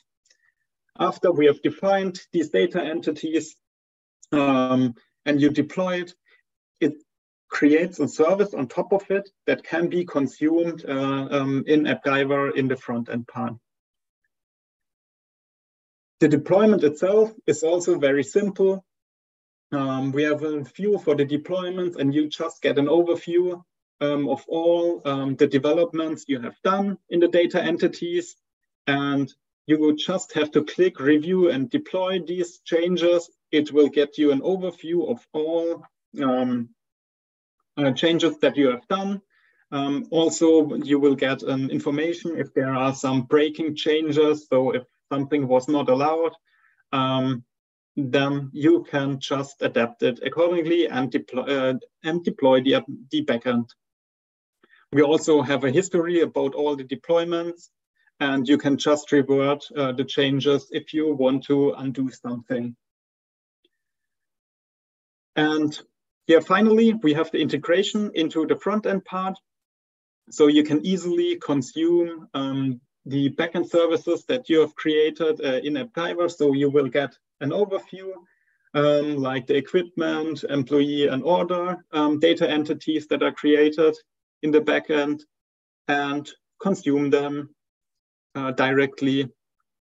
After 1.00 1.32
we 1.32 1.46
have 1.46 1.62
defined 1.62 2.20
these 2.34 2.50
data 2.50 2.84
entities 2.84 3.56
um, 4.32 4.96
and 5.26 5.40
you 5.40 5.50
deploy 5.50 6.02
it, 6.02 6.14
it 6.82 6.94
creates 7.50 8.00
a 8.00 8.08
service 8.08 8.54
on 8.54 8.68
top 8.68 8.92
of 8.92 9.10
it 9.12 9.30
that 9.48 9.64
can 9.64 9.88
be 9.88 10.04
consumed 10.04 10.84
uh, 10.86 11.28
um, 11.32 11.64
in 11.68 11.84
AppGyver 11.84 12.56
in 12.56 12.68
the 12.68 12.76
front 12.76 13.10
end 13.10 13.28
part. 13.28 13.54
The 16.24 16.30
deployment 16.30 16.86
itself 16.86 17.34
is 17.48 17.64
also 17.64 18.00
very 18.00 18.24
simple. 18.24 18.86
Um, 19.74 20.14
we 20.14 20.24
have 20.24 20.42
a 20.42 20.62
view 20.62 20.98
for 20.98 21.16
the 21.16 21.26
deployments 21.26 21.98
and 21.98 22.16
you 22.16 22.30
just 22.30 22.62
get 22.62 22.80
an 22.80 22.86
overview 22.86 23.62
um, 24.00 24.30
of 24.30 24.46
all 24.48 25.02
um, 25.04 25.36
the 25.36 25.48
developments 25.48 26.24
you 26.30 26.40
have 26.40 26.56
done 26.64 26.98
in 27.10 27.20
the 27.20 27.28
data 27.28 27.62
entities. 27.62 28.38
And 28.88 29.30
you 29.68 29.78
will 29.78 29.96
just 29.98 30.32
have 30.36 30.50
to 30.52 30.64
click 30.64 31.02
review 31.02 31.50
and 31.50 31.70
deploy 31.70 32.22
these 32.22 32.60
changes. 32.60 33.30
It 33.52 33.74
will 33.74 33.90
get 33.90 34.18
you 34.18 34.32
an 34.32 34.40
overview 34.40 35.12
of 35.12 35.28
all 35.34 35.84
um, 36.24 36.70
uh, 37.76 37.92
changes 37.92 38.38
that 38.38 38.56
you 38.56 38.70
have 38.70 38.88
done. 38.88 39.22
Um, 39.74 40.08
also, 40.10 40.76
you 40.76 41.00
will 41.00 41.16
get 41.16 41.44
an 41.44 41.70
information 41.70 42.38
if 42.38 42.54
there 42.54 42.74
are 42.74 42.96
some 42.96 43.24
breaking 43.24 43.76
changes. 43.76 44.48
So 44.48 44.72
if 44.72 44.84
something 45.14 45.48
was 45.48 45.68
not 45.68 45.90
allowed, 45.90 46.34
um, 46.92 47.44
then 47.96 48.50
you 48.54 48.84
can 48.92 49.20
just 49.20 49.62
adapt 49.62 50.02
it 50.04 50.20
accordingly 50.26 50.88
and 50.88 51.12
deploy, 51.12 51.44
uh, 51.44 51.74
and 52.04 52.24
deploy 52.24 52.62
the, 52.62 52.84
the 53.12 53.24
backend. 53.26 53.68
We 54.92 55.02
also 55.02 55.42
have 55.42 55.64
a 55.64 55.72
history 55.80 56.22
about 56.22 56.56
all 56.56 56.76
the 56.76 56.84
deployments 56.96 57.70
and 58.20 58.48
you 58.48 58.58
can 58.58 58.78
just 58.78 59.12
revert 59.12 59.64
uh, 59.76 59.92
the 59.92 60.06
changes 60.06 60.68
if 60.72 60.94
you 60.94 61.16
want 61.16 61.44
to 61.46 61.74
undo 61.74 62.10
something. 62.12 62.76
And 65.36 65.72
yeah, 66.28 66.40
finally, 66.40 66.94
we 66.94 67.14
have 67.14 67.32
the 67.32 67.42
integration 67.42 68.12
into 68.14 68.46
the 68.46 68.56
front 68.56 68.86
end 68.86 69.04
part. 69.04 69.36
So 70.30 70.48
you 70.48 70.64
can 70.64 70.86
easily 70.86 71.36
consume 71.36 72.28
um, 72.34 72.80
the 73.06 73.30
backend 73.32 73.70
services 73.70 74.26
that 74.26 74.50
you 74.50 74.60
have 74.62 74.76
created 74.76 75.42
uh, 75.44 75.60
in 75.64 75.74
AppGyver. 75.74 76.32
So 76.32 76.54
you 76.54 76.70
will 76.70 76.88
get 76.88 77.18
an 77.42 77.50
overview 77.50 78.14
um, 78.74 79.18
like 79.18 79.48
the 79.48 79.56
equipment, 79.56 80.44
employee 80.50 81.08
and 81.08 81.24
order 81.24 81.86
um, 81.92 82.20
data 82.20 82.50
entities 82.50 83.08
that 83.08 83.22
are 83.22 83.32
created 83.32 83.96
in 84.42 84.52
the 84.52 84.62
backend 84.62 85.22
and 85.88 86.30
consume 86.62 87.10
them 87.10 87.54
uh, 88.36 88.52
directly 88.52 89.30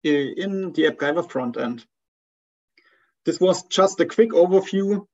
in 0.03 0.71
the 0.73 0.83
AppGyver 0.83 1.29
front 1.29 1.57
end. 1.57 1.85
This 3.23 3.39
was 3.39 3.63
just 3.67 3.99
a 3.99 4.05
quick 4.05 4.31
overview. 4.31 5.05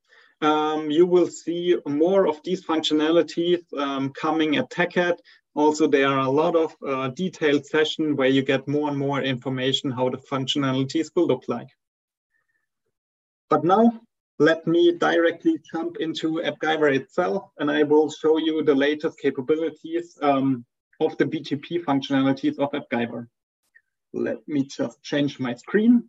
Um, 0.41 0.89
you 0.89 1.05
will 1.05 1.27
see 1.27 1.77
more 1.85 2.27
of 2.27 2.41
these 2.43 2.65
functionalities 2.65 3.61
um, 3.77 4.11
coming 4.11 4.55
at 4.55 4.69
TechEd. 4.69 5.17
Also, 5.57 5.87
there 5.87 6.07
are 6.07 6.19
a 6.19 6.29
lot 6.29 6.55
of 6.55 6.75
uh, 6.87 7.07
detailed 7.07 7.65
sessions 7.65 8.15
where 8.15 8.29
you 8.29 8.43
get 8.43 8.67
more 8.67 8.89
and 8.89 8.97
more 8.97 9.23
information 9.23 9.89
how 9.89 10.07
the 10.07 10.17
functionalities 10.17 11.09
will 11.15 11.25
look 11.25 11.45
like. 11.47 11.69
But 13.49 13.63
now 13.63 13.99
let 14.37 14.67
me 14.67 14.91
directly 14.91 15.59
jump 15.73 15.97
into 15.99 16.43
AppGyver 16.45 16.95
itself, 16.95 17.49
and 17.57 17.71
I 17.71 17.81
will 17.81 18.11
show 18.11 18.37
you 18.37 18.63
the 18.63 18.75
latest 18.75 19.17
capabilities 19.19 20.15
um, 20.21 20.63
of 20.99 21.17
the 21.17 21.25
BTP 21.25 21.83
functionalities 21.83 22.59
of 22.59 22.69
AppGyver. 22.73 23.25
Let 24.13 24.47
me 24.47 24.63
just 24.65 25.01
change 25.01 25.39
my 25.39 25.55
screen. 25.55 26.07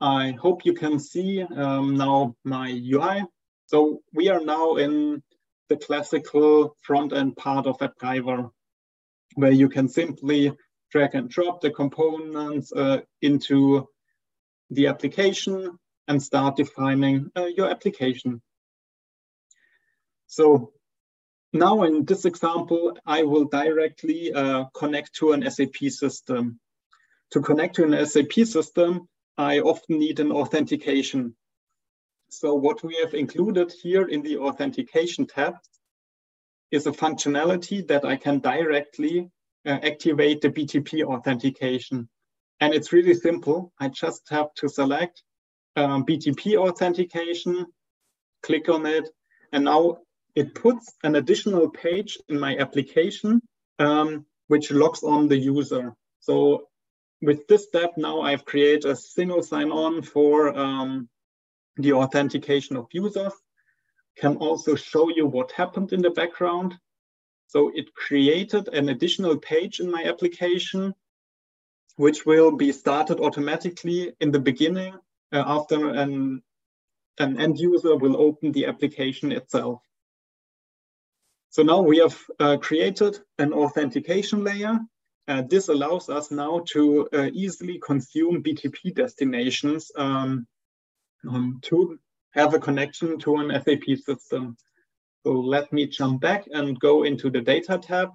I 0.00 0.30
hope 0.40 0.64
you 0.64 0.72
can 0.72 0.98
see 0.98 1.42
um, 1.42 1.98
now 1.98 2.36
my 2.42 2.70
UI. 2.70 3.26
So 3.66 4.00
we 4.14 4.30
are 4.30 4.40
now 4.40 4.76
in 4.76 5.22
the 5.72 5.86
classical 5.86 6.76
front-end 6.82 7.34
part 7.34 7.66
of 7.66 7.78
AppGyver, 7.78 8.50
where 9.36 9.50
you 9.50 9.70
can 9.70 9.88
simply 9.88 10.52
drag 10.90 11.14
and 11.14 11.30
drop 11.30 11.62
the 11.62 11.70
components 11.70 12.70
uh, 12.74 13.00
into 13.22 13.88
the 14.68 14.86
application 14.88 15.78
and 16.08 16.22
start 16.22 16.56
defining 16.56 17.30
uh, 17.34 17.46
your 17.46 17.70
application. 17.70 18.42
So 20.26 20.72
now 21.54 21.84
in 21.84 22.04
this 22.04 22.26
example, 22.26 22.98
I 23.06 23.22
will 23.22 23.46
directly 23.46 24.30
uh, 24.34 24.64
connect 24.74 25.14
to 25.16 25.32
an 25.32 25.50
SAP 25.50 25.76
system. 25.88 26.60
To 27.30 27.40
connect 27.40 27.76
to 27.76 27.84
an 27.84 28.06
SAP 28.06 28.34
system, 28.44 29.08
I 29.38 29.60
often 29.60 29.98
need 29.98 30.20
an 30.20 30.32
authentication. 30.32 31.34
So 32.32 32.54
what 32.54 32.82
we 32.82 32.96
have 32.96 33.12
included 33.12 33.70
here 33.82 34.08
in 34.08 34.22
the 34.22 34.38
authentication 34.38 35.26
tab 35.26 35.56
is 36.70 36.86
a 36.86 36.92
functionality 36.92 37.86
that 37.88 38.06
I 38.06 38.16
can 38.16 38.38
directly 38.38 39.30
uh, 39.66 39.78
activate 39.82 40.40
the 40.40 40.48
BTP 40.48 41.04
authentication. 41.04 42.08
And 42.58 42.72
it's 42.72 42.90
really 42.90 43.12
simple. 43.12 43.70
I 43.78 43.88
just 43.88 44.30
have 44.30 44.54
to 44.54 44.68
select 44.70 45.22
um, 45.76 46.06
BTP 46.06 46.56
authentication, 46.56 47.66
click 48.42 48.70
on 48.70 48.86
it, 48.86 49.10
and 49.52 49.66
now 49.66 49.98
it 50.34 50.54
puts 50.54 50.90
an 51.04 51.16
additional 51.16 51.68
page 51.68 52.16
in 52.30 52.40
my 52.40 52.56
application 52.56 53.42
um, 53.78 54.24
which 54.46 54.70
logs 54.70 55.02
on 55.02 55.28
the 55.28 55.36
user. 55.36 55.92
So 56.20 56.68
with 57.20 57.46
this 57.46 57.64
step 57.68 57.92
now 57.98 58.22
I've 58.22 58.46
created 58.46 58.86
a 58.86 58.96
single 58.96 59.42
sign-on 59.42 60.00
for 60.00 60.58
um, 60.58 61.10
the 61.76 61.92
authentication 61.92 62.76
of 62.76 62.86
users. 62.92 63.32
Can 64.18 64.36
also 64.36 64.74
show 64.74 65.08
you 65.08 65.26
what 65.26 65.52
happened 65.52 65.92
in 65.92 66.02
the 66.02 66.10
background. 66.10 66.74
So 67.46 67.70
it 67.74 67.94
created 67.94 68.68
an 68.68 68.88
additional 68.88 69.38
page 69.38 69.80
in 69.80 69.90
my 69.90 70.04
application, 70.04 70.94
which 71.96 72.26
will 72.26 72.56
be 72.56 72.72
started 72.72 73.20
automatically 73.20 74.12
in 74.20 74.30
the 74.30 74.38
beginning 74.38 74.94
uh, 75.32 75.44
after 75.46 75.90
an, 75.90 76.42
an 77.18 77.40
end 77.40 77.58
user 77.58 77.96
will 77.96 78.16
open 78.16 78.52
the 78.52 78.66
application 78.66 79.32
itself. 79.32 79.80
So 81.50 81.62
now 81.62 81.80
we 81.80 81.98
have 81.98 82.18
uh, 82.38 82.56
created 82.58 83.18
an 83.38 83.52
authentication 83.52 84.44
layer 84.44 84.78
uh, 85.28 85.42
this 85.48 85.68
allows 85.68 86.08
us 86.08 86.30
now 86.30 86.64
to 86.72 87.08
uh, 87.12 87.30
easily 87.32 87.78
consume 87.78 88.42
BTP 88.42 88.94
destinations 88.94 89.90
um, 89.96 90.46
um, 91.28 91.58
to 91.62 91.98
have 92.32 92.54
a 92.54 92.58
connection 92.58 93.18
to 93.20 93.36
an 93.36 93.50
SAP 93.62 93.96
system. 94.04 94.56
So 95.24 95.32
let 95.32 95.72
me 95.72 95.86
jump 95.86 96.20
back 96.20 96.44
and 96.50 96.78
go 96.80 97.04
into 97.04 97.30
the 97.30 97.40
data 97.40 97.78
tab. 97.78 98.10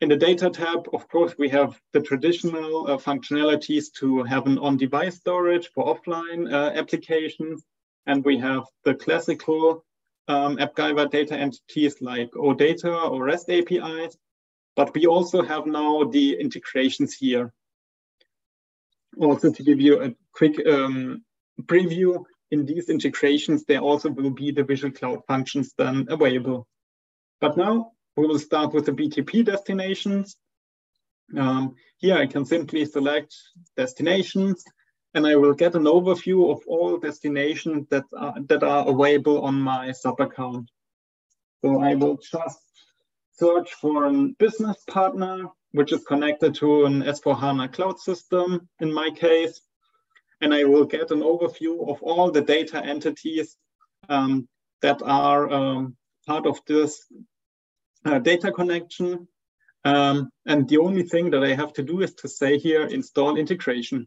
In 0.00 0.08
the 0.08 0.16
data 0.16 0.50
tab, 0.50 0.88
of 0.92 1.08
course, 1.08 1.34
we 1.38 1.48
have 1.50 1.78
the 1.92 2.00
traditional 2.00 2.86
uh, 2.86 2.96
functionalities 2.96 3.92
to 3.98 4.22
have 4.24 4.46
an 4.46 4.58
on-device 4.58 5.16
storage 5.16 5.70
for 5.74 5.94
offline 5.94 6.52
uh, 6.52 6.72
applications. 6.74 7.64
And 8.06 8.24
we 8.24 8.38
have 8.38 8.64
the 8.84 8.94
classical 8.94 9.84
um, 10.26 10.56
AppGyver 10.56 11.10
data 11.10 11.36
entities 11.36 12.00
like 12.00 12.30
OData 12.32 13.10
or 13.10 13.24
REST 13.24 13.50
APIs. 13.50 14.16
But 14.74 14.94
we 14.94 15.06
also 15.06 15.42
have 15.42 15.66
now 15.66 16.04
the 16.04 16.38
integrations 16.40 17.14
here. 17.14 17.52
Also 19.18 19.52
to 19.52 19.62
give 19.62 19.80
you 19.80 20.02
a 20.02 20.14
quick 20.32 20.66
um, 20.66 21.24
preview, 21.62 22.24
in 22.50 22.66
these 22.66 22.88
integrations, 22.88 23.64
there 23.64 23.80
also 23.80 24.10
will 24.10 24.30
be 24.30 24.50
the 24.50 24.64
Visual 24.64 24.92
Cloud 24.92 25.22
functions 25.26 25.72
then 25.78 26.06
available. 26.10 26.66
But 27.40 27.56
now 27.56 27.92
we 28.16 28.26
will 28.26 28.38
start 28.38 28.74
with 28.74 28.86
the 28.86 28.92
BTP 28.92 29.44
destinations. 29.44 30.36
Um, 31.36 31.76
here 31.98 32.16
I 32.16 32.26
can 32.26 32.44
simply 32.44 32.84
select 32.84 33.34
destinations 33.76 34.64
and 35.14 35.26
I 35.26 35.36
will 35.36 35.54
get 35.54 35.74
an 35.74 35.84
overview 35.84 36.52
of 36.52 36.62
all 36.66 36.98
destinations 36.98 37.86
that 37.90 38.04
are, 38.16 38.34
that 38.48 38.62
are 38.62 38.88
available 38.88 39.42
on 39.42 39.60
my 39.60 39.92
sub 39.92 40.20
account. 40.20 40.70
So 41.62 41.80
I 41.80 41.94
will 41.94 42.18
just 42.32 42.58
search 43.32 43.72
for 43.74 44.06
a 44.06 44.28
business 44.38 44.76
partner, 44.88 45.46
which 45.72 45.92
is 45.92 46.04
connected 46.04 46.54
to 46.56 46.84
an 46.84 47.02
S4HANA 47.02 47.72
cloud 47.72 47.98
system 47.98 48.68
in 48.80 48.92
my 48.92 49.10
case. 49.10 49.60
And 50.40 50.54
I 50.54 50.64
will 50.64 50.84
get 50.84 51.10
an 51.10 51.20
overview 51.20 51.88
of 51.88 52.02
all 52.02 52.30
the 52.30 52.40
data 52.40 52.82
entities 52.84 53.56
um, 54.08 54.48
that 54.82 55.02
are 55.02 55.50
um, 55.50 55.96
part 56.26 56.46
of 56.46 56.60
this 56.66 57.06
uh, 58.04 58.18
data 58.18 58.50
connection. 58.50 59.28
Um, 59.84 60.30
and 60.46 60.68
the 60.68 60.78
only 60.78 61.02
thing 61.02 61.30
that 61.30 61.42
I 61.42 61.54
have 61.54 61.72
to 61.74 61.82
do 61.82 62.00
is 62.02 62.14
to 62.14 62.28
say 62.28 62.58
here, 62.58 62.86
install 62.86 63.36
integration. 63.36 64.06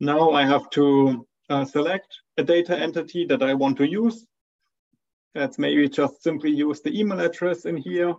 Now 0.00 0.30
I 0.30 0.44
have 0.46 0.70
to 0.70 1.26
uh, 1.50 1.64
select 1.64 2.08
a 2.38 2.42
data 2.42 2.78
entity 2.78 3.26
that 3.26 3.42
I 3.42 3.54
want 3.54 3.76
to 3.78 3.88
use. 3.88 4.26
Let's 5.34 5.58
maybe 5.58 5.88
just 5.88 6.22
simply 6.22 6.50
use 6.50 6.80
the 6.80 6.98
email 6.98 7.20
address 7.20 7.64
in 7.64 7.76
here. 7.76 8.14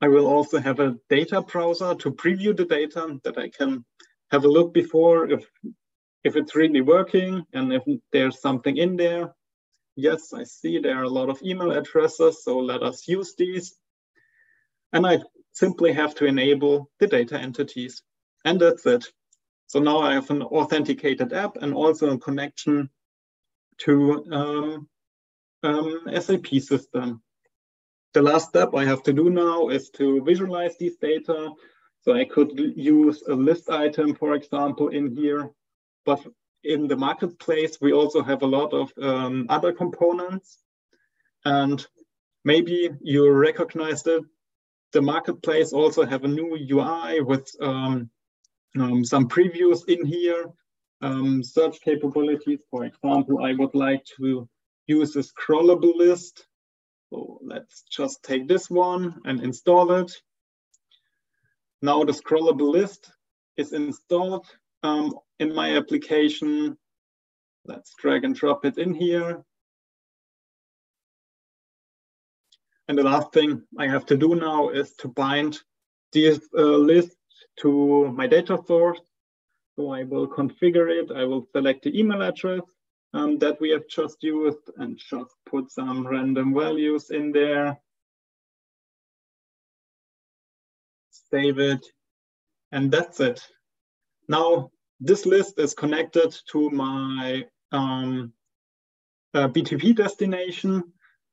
I 0.00 0.08
will 0.08 0.26
also 0.26 0.58
have 0.58 0.80
a 0.80 0.96
data 1.08 1.42
browser 1.42 1.94
to 1.94 2.10
preview 2.12 2.56
the 2.56 2.64
data 2.64 3.18
that 3.24 3.38
I 3.38 3.48
can 3.48 3.84
have 4.34 4.44
a 4.44 4.56
look 4.56 4.74
before 4.74 5.30
if, 5.30 5.48
if 6.24 6.36
it's 6.36 6.56
really 6.56 6.80
working 6.80 7.44
and 7.52 7.72
if 7.72 7.82
there's 8.12 8.40
something 8.40 8.76
in 8.76 8.96
there. 8.96 9.34
Yes, 9.96 10.32
I 10.32 10.44
see 10.44 10.78
there 10.78 10.98
are 10.98 11.04
a 11.04 11.18
lot 11.18 11.30
of 11.30 11.42
email 11.42 11.70
addresses, 11.70 12.42
so 12.42 12.58
let 12.58 12.82
us 12.82 13.06
use 13.06 13.34
these. 13.38 13.76
And 14.92 15.06
I 15.06 15.20
simply 15.52 15.92
have 15.92 16.14
to 16.16 16.26
enable 16.26 16.90
the 16.98 17.06
data 17.06 17.38
entities. 17.38 18.02
And 18.44 18.60
that's 18.60 18.84
it. 18.86 19.04
So 19.68 19.78
now 19.78 19.98
I 19.98 20.14
have 20.14 20.30
an 20.30 20.42
authenticated 20.42 21.32
app 21.32 21.56
and 21.62 21.72
also 21.72 22.10
a 22.10 22.18
connection 22.18 22.90
to 23.78 24.24
um, 24.32 24.88
um, 25.62 26.00
SAP 26.20 26.48
system. 26.60 27.22
The 28.14 28.22
last 28.22 28.48
step 28.48 28.70
I 28.74 28.84
have 28.84 29.02
to 29.04 29.12
do 29.12 29.30
now 29.30 29.68
is 29.68 29.90
to 29.90 30.22
visualize 30.24 30.76
these 30.78 30.96
data. 30.96 31.52
So 32.04 32.12
I 32.12 32.26
could 32.26 32.52
use 32.76 33.22
a 33.22 33.34
list 33.34 33.70
item, 33.70 34.14
for 34.14 34.34
example, 34.34 34.88
in 34.88 35.16
here. 35.16 35.50
But 36.04 36.20
in 36.62 36.86
the 36.86 36.96
marketplace, 36.96 37.78
we 37.80 37.94
also 37.94 38.22
have 38.22 38.42
a 38.42 38.46
lot 38.46 38.74
of 38.74 38.92
um, 39.00 39.46
other 39.48 39.72
components. 39.72 40.58
And 41.46 41.84
maybe 42.44 42.90
you 43.00 43.30
recognize 43.30 44.06
it. 44.06 44.22
The 44.92 45.00
marketplace 45.00 45.72
also 45.72 46.04
have 46.04 46.24
a 46.24 46.28
new 46.28 46.54
UI 46.70 47.22
with 47.22 47.50
um, 47.62 48.10
um, 48.78 49.02
some 49.02 49.26
previews 49.26 49.88
in 49.88 50.04
here, 50.04 50.52
um, 51.00 51.42
search 51.42 51.80
capabilities. 51.80 52.60
For 52.70 52.84
example, 52.84 53.42
I 53.42 53.54
would 53.54 53.74
like 53.74 54.04
to 54.18 54.46
use 54.86 55.16
a 55.16 55.20
scrollable 55.20 55.96
list. 55.96 56.46
So 57.08 57.38
let's 57.42 57.82
just 57.90 58.22
take 58.22 58.46
this 58.46 58.68
one 58.68 59.22
and 59.24 59.42
install 59.42 59.90
it. 59.92 60.12
Now 61.84 62.02
the 62.02 62.12
scrollable 62.12 62.72
list 62.72 63.12
is 63.58 63.74
installed 63.74 64.46
um, 64.82 65.12
in 65.38 65.54
my 65.54 65.76
application. 65.76 66.78
Let's 67.66 67.92
drag 67.98 68.24
and 68.24 68.34
drop 68.34 68.64
it 68.64 68.78
in 68.78 68.94
here. 68.94 69.44
And 72.88 72.96
the 72.96 73.02
last 73.02 73.34
thing 73.34 73.64
I 73.78 73.86
have 73.86 74.06
to 74.06 74.16
do 74.16 74.34
now 74.34 74.70
is 74.70 74.94
to 75.00 75.08
bind 75.08 75.60
this 76.10 76.40
uh, 76.56 76.62
list 76.62 77.18
to 77.60 78.10
my 78.16 78.28
data 78.28 78.58
source. 78.66 79.02
So 79.76 79.90
I 79.90 80.04
will 80.04 80.26
configure 80.26 80.88
it. 80.88 81.10
I 81.14 81.24
will 81.24 81.46
select 81.52 81.82
the 81.82 81.98
email 82.00 82.22
address 82.22 82.62
um, 83.12 83.36
that 83.40 83.60
we 83.60 83.68
have 83.72 83.86
just 83.88 84.22
used 84.22 84.70
and 84.78 84.96
just 84.96 85.34
put 85.44 85.70
some 85.70 86.06
random 86.06 86.54
values 86.54 87.10
in 87.10 87.30
there. 87.30 87.78
Save 91.34 91.58
it, 91.58 91.84
and 92.70 92.92
that's 92.92 93.18
it. 93.18 93.44
Now, 94.28 94.70
this 95.00 95.26
list 95.26 95.58
is 95.58 95.74
connected 95.74 96.32
to 96.52 96.70
my 96.70 97.44
um, 97.72 98.32
uh, 99.34 99.48
BTP 99.48 99.96
destination. 99.96 100.84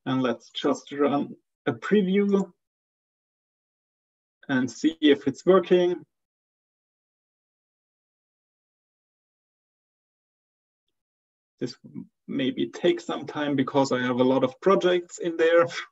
And 0.07 0.23
let's 0.23 0.49
just 0.49 0.91
run 0.91 1.35
a 1.67 1.73
preview 1.73 2.51
and 4.49 4.71
see 4.71 4.97
if 5.01 5.27
it's 5.27 5.45
working. 5.45 6.03
This 11.59 11.75
maybe 12.27 12.69
takes 12.69 13.05
some 13.05 13.27
time 13.27 13.55
because 13.55 13.91
I 13.91 14.01
have 14.01 14.19
a 14.19 14.23
lot 14.23 14.43
of 14.43 14.59
projects 14.61 15.19
in 15.19 15.37
there. 15.37 15.67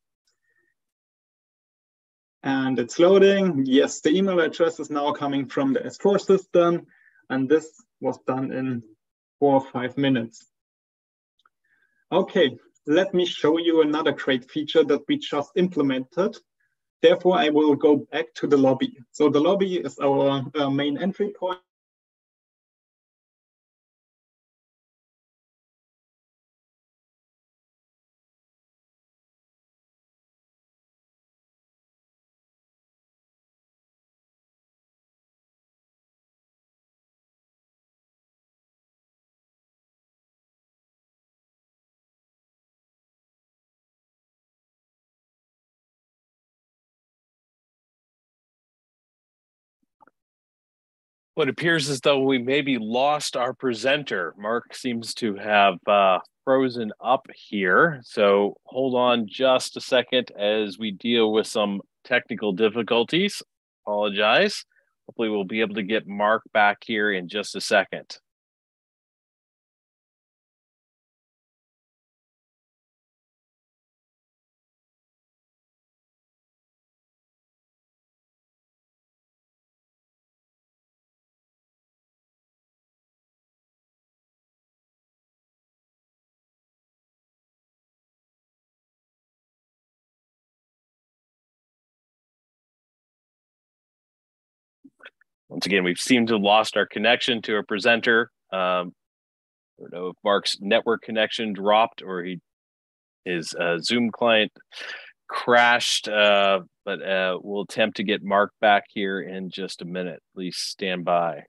And 2.44 2.80
it's 2.80 3.00
loading. 3.00 3.64
Yes, 3.66 4.02
the 4.02 4.12
email 4.12 4.40
address 4.40 4.80
is 4.80 4.90
now 4.90 5.12
coming 5.12 5.48
from 5.48 5.74
the 5.74 5.82
S4 5.82 6.22
system. 6.22 6.88
And 7.30 7.50
this 7.50 7.70
was 8.00 8.18
done 8.26 8.52
in 8.52 8.84
four 9.40 9.56
or 9.56 9.66
five 9.72 9.98
minutes. 9.98 10.46
Okay, 12.12 12.58
let 12.88 13.14
me 13.14 13.26
show 13.26 13.58
you 13.58 13.82
another 13.82 14.14
great 14.14 14.50
feature 14.50 14.84
that 14.84 15.02
we 15.08 15.18
just 15.18 15.52
implemented. 15.56 16.38
Therefore, 17.02 17.38
I 17.38 17.50
will 17.50 17.76
go 17.76 18.08
back 18.12 18.34
to 18.36 18.48
the 18.48 18.58
lobby. 18.58 18.98
So 19.12 19.30
the 19.30 19.40
lobby 19.40 19.78
is 19.78 20.00
our 20.00 20.44
uh, 20.56 20.70
main 20.70 20.98
entry 20.98 21.34
point 21.38 21.60
Well, 51.40 51.48
it 51.48 51.52
appears 51.52 51.90
as 51.90 52.02
though 52.02 52.20
we 52.20 52.38
maybe 52.38 52.78
lost 52.78 53.38
our 53.38 53.54
presenter. 53.54 54.36
Mark 54.38 54.76
seems 54.76 55.14
to 55.14 55.36
have 55.36 55.76
uh, 55.88 56.20
frozen 56.44 56.92
up 57.02 57.28
here. 57.34 58.02
So 58.04 58.58
hold 58.66 58.94
on 58.94 59.26
just 59.26 59.78
a 59.78 59.80
second 59.80 60.34
as 60.38 60.78
we 60.78 60.92
deal 60.92 61.32
with 61.32 61.48
some 61.48 61.80
technical 62.04 62.52
difficulties. 62.52 63.42
Apologize. 63.86 64.66
Hopefully, 65.08 65.30
we'll 65.30 65.46
be 65.46 65.62
able 65.62 65.76
to 65.76 65.84
get 65.84 66.06
Mark 66.06 66.44
back 66.52 66.80
here 66.82 67.10
in 67.10 67.30
just 67.30 67.56
a 67.56 67.62
second. 67.62 68.18
Once 95.50 95.66
again, 95.66 95.84
we've 95.84 95.98
seemed 95.98 96.28
to 96.28 96.36
have 96.36 96.44
lost 96.44 96.78
our 96.78 96.86
connection 96.86 97.42
to 97.42 97.58
a 97.58 97.64
presenter. 97.64 98.32
Um, 98.54 98.94
I 99.78 99.82
don't 99.82 99.94
know 99.94 100.08
if 100.08 100.16
Mark's 100.24 100.58
network 100.60 101.02
connection 101.02 101.54
dropped 101.54 102.02
or 102.04 102.24
he 102.24 102.40
his 103.26 103.54
uh, 103.54 103.78
Zoom 103.80 104.12
client 104.12 104.52
crashed, 105.28 106.08
uh, 106.08 106.62
but 106.86 107.02
uh, 107.02 107.38
we'll 107.42 107.64
attempt 107.64 107.98
to 107.98 108.04
get 108.04 108.24
Mark 108.24 108.52
back 108.62 108.84
here 108.90 109.22
in 109.22 109.50
just 109.50 109.82
a 109.82 109.86
minute. 109.86 110.22
Please 110.34 110.58
stand 110.58 111.06
by. 111.06 111.44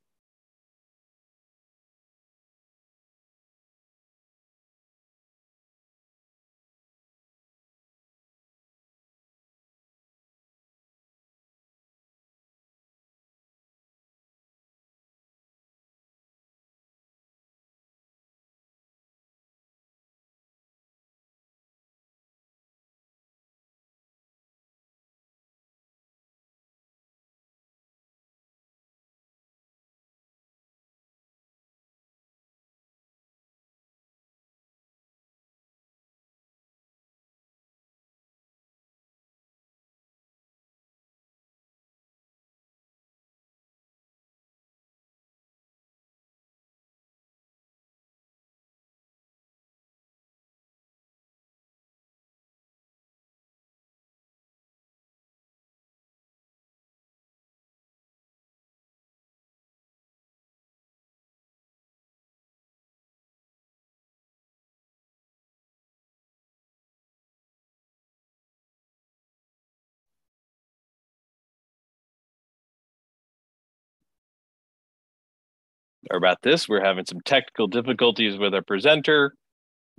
About 76.17 76.39
this. 76.43 76.69
We're 76.69 76.85
having 76.85 77.05
some 77.07 77.21
technical 77.25 77.67
difficulties 77.67 78.39
with 78.39 78.55
our 78.55 78.63
presenter. 78.63 79.35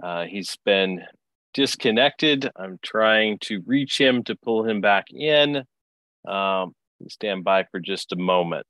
Uh, 0.02 0.26
he's 0.26 0.58
been 0.66 1.02
disconnected. 1.54 2.50
I'm 2.56 2.80
trying 2.82 3.38
to 3.42 3.62
reach 3.66 4.00
him 4.00 4.24
to 4.24 4.36
pull 4.36 4.68
him 4.68 4.82
back 4.82 5.06
in. 5.12 5.64
Um, 6.28 6.74
stand 7.08 7.44
by 7.44 7.66
for 7.72 7.80
just 7.80 8.12
a 8.12 8.16
moment. 8.16 8.66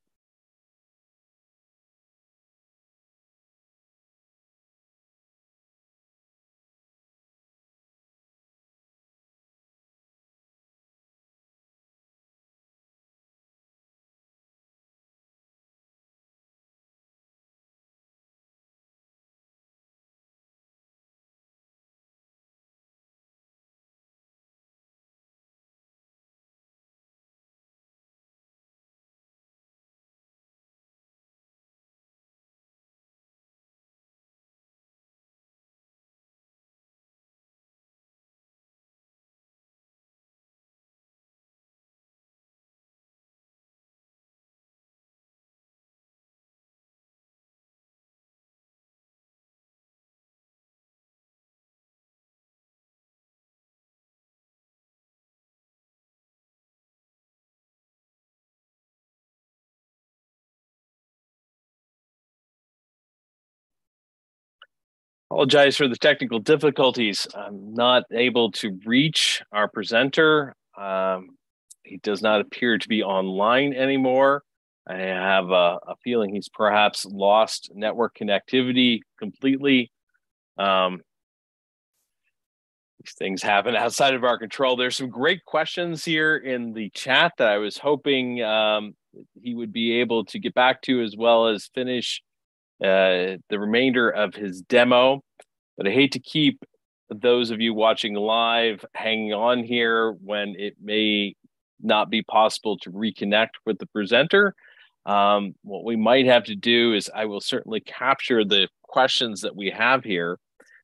Apologize 65.41 65.75
for 65.75 65.87
the 65.87 65.97
technical 65.97 66.37
difficulties. 66.37 67.25
I'm 67.33 67.73
not 67.73 68.03
able 68.11 68.51
to 68.51 68.77
reach 68.85 69.41
our 69.51 69.67
presenter. 69.67 70.53
Um, 70.77 71.29
he 71.81 71.97
does 71.97 72.21
not 72.21 72.41
appear 72.41 72.77
to 72.77 72.87
be 72.87 73.01
online 73.01 73.73
anymore. 73.73 74.43
I 74.87 74.97
have 74.97 75.49
a, 75.49 75.79
a 75.87 75.95
feeling 76.03 76.35
he's 76.35 76.47
perhaps 76.47 77.07
lost 77.07 77.71
network 77.73 78.15
connectivity 78.15 78.99
completely. 79.17 79.91
Um, 80.59 81.01
these 83.03 83.15
things 83.17 83.41
happen 83.41 83.75
outside 83.75 84.13
of 84.13 84.23
our 84.23 84.37
control. 84.37 84.75
There's 84.75 84.97
some 84.97 85.09
great 85.09 85.43
questions 85.45 86.05
here 86.05 86.37
in 86.37 86.73
the 86.73 86.91
chat 86.91 87.31
that 87.39 87.47
I 87.47 87.57
was 87.57 87.79
hoping 87.79 88.43
um, 88.43 88.93
he 89.41 89.55
would 89.55 89.73
be 89.73 90.01
able 90.01 90.23
to 90.25 90.37
get 90.37 90.53
back 90.53 90.83
to 90.83 91.01
as 91.01 91.15
well 91.17 91.47
as 91.47 91.71
finish 91.73 92.21
uh, 92.81 93.37
the 93.49 93.59
remainder 93.59 94.09
of 94.09 94.33
his 94.33 94.61
demo. 94.61 95.21
But 95.77 95.87
I 95.87 95.91
hate 95.91 96.13
to 96.13 96.19
keep 96.19 96.63
those 97.09 97.51
of 97.51 97.59
you 97.59 97.73
watching 97.73 98.13
live 98.13 98.85
hanging 98.93 99.33
on 99.33 99.63
here 99.63 100.11
when 100.23 100.55
it 100.57 100.75
may 100.81 101.35
not 101.81 102.09
be 102.09 102.21
possible 102.23 102.77
to 102.79 102.91
reconnect 102.91 103.49
with 103.65 103.77
the 103.79 103.87
presenter. 103.87 104.53
Um, 105.05 105.55
what 105.63 105.83
we 105.83 105.95
might 105.95 106.27
have 106.27 106.43
to 106.45 106.55
do 106.55 106.93
is 106.93 107.09
I 107.13 107.25
will 107.25 107.41
certainly 107.41 107.81
capture 107.81 108.45
the 108.45 108.67
questions 108.83 109.41
that 109.41 109.55
we 109.55 109.71
have 109.71 110.03
here. 110.03 110.37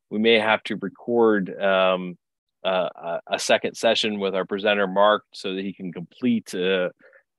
We 0.10 0.20
may 0.20 0.40
have 0.40 0.64
to 0.64 0.78
record 0.78 1.56
um, 1.62 2.18
uh, 2.64 3.20
a 3.28 3.40
second 3.40 3.76
session 3.76 4.20
with 4.20 4.34
our 4.36 4.46
presenter 4.46 4.88
Mark 4.88 5.24
so 5.34 5.54
that 5.54 5.64
he 5.64 5.74
can 5.74 5.92
complete 5.92 6.54
uh, 6.54 6.90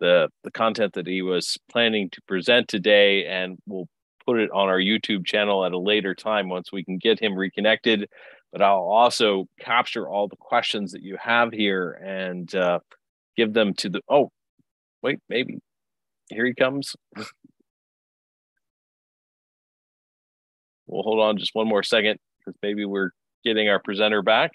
the 0.01 0.29
the 0.45 0.51
content 0.53 0.93
that 0.95 1.07
he 1.07 1.23
was 1.23 1.59
planning 1.71 2.09
to 2.11 2.23
present 2.29 2.69
today, 2.69 3.27
and 3.27 3.59
we'll 3.67 3.89
put 4.29 4.39
it 4.39 4.51
on 4.51 4.69
our 4.69 4.79
YouTube 4.79 5.25
channel 5.25 5.65
at 5.65 5.73
a 5.73 5.79
later 5.79 6.15
time 6.15 6.51
once 6.51 6.71
we 6.71 6.85
can 6.85 6.99
get 6.99 7.19
him 7.19 7.35
reconnected. 7.35 8.11
But 8.53 8.61
I'll 8.61 8.81
also 8.81 9.47
capture 9.59 10.07
all 10.07 10.29
the 10.29 10.37
questions 10.37 10.93
that 10.93 11.03
you 11.03 11.17
have 11.19 11.51
here 11.51 11.93
and 11.93 12.55
uh, 12.55 12.81
give 13.39 13.55
them 13.55 13.73
to 13.79 13.89
the. 13.89 14.03
Oh, 14.07 14.31
wait, 15.03 15.21
maybe 15.31 15.61
here 16.29 16.45
he 16.45 16.53
comes. 16.53 16.95
we'll 20.87 21.03
hold 21.03 21.21
on 21.21 21.39
just 21.39 21.55
one 21.55 21.67
more 21.67 21.83
second 21.83 22.19
because 22.39 22.59
maybe 22.63 22.85
we're 22.85 23.13
getting 23.47 23.71
our 23.71 23.81
presenter 23.81 24.21
back. 24.21 24.53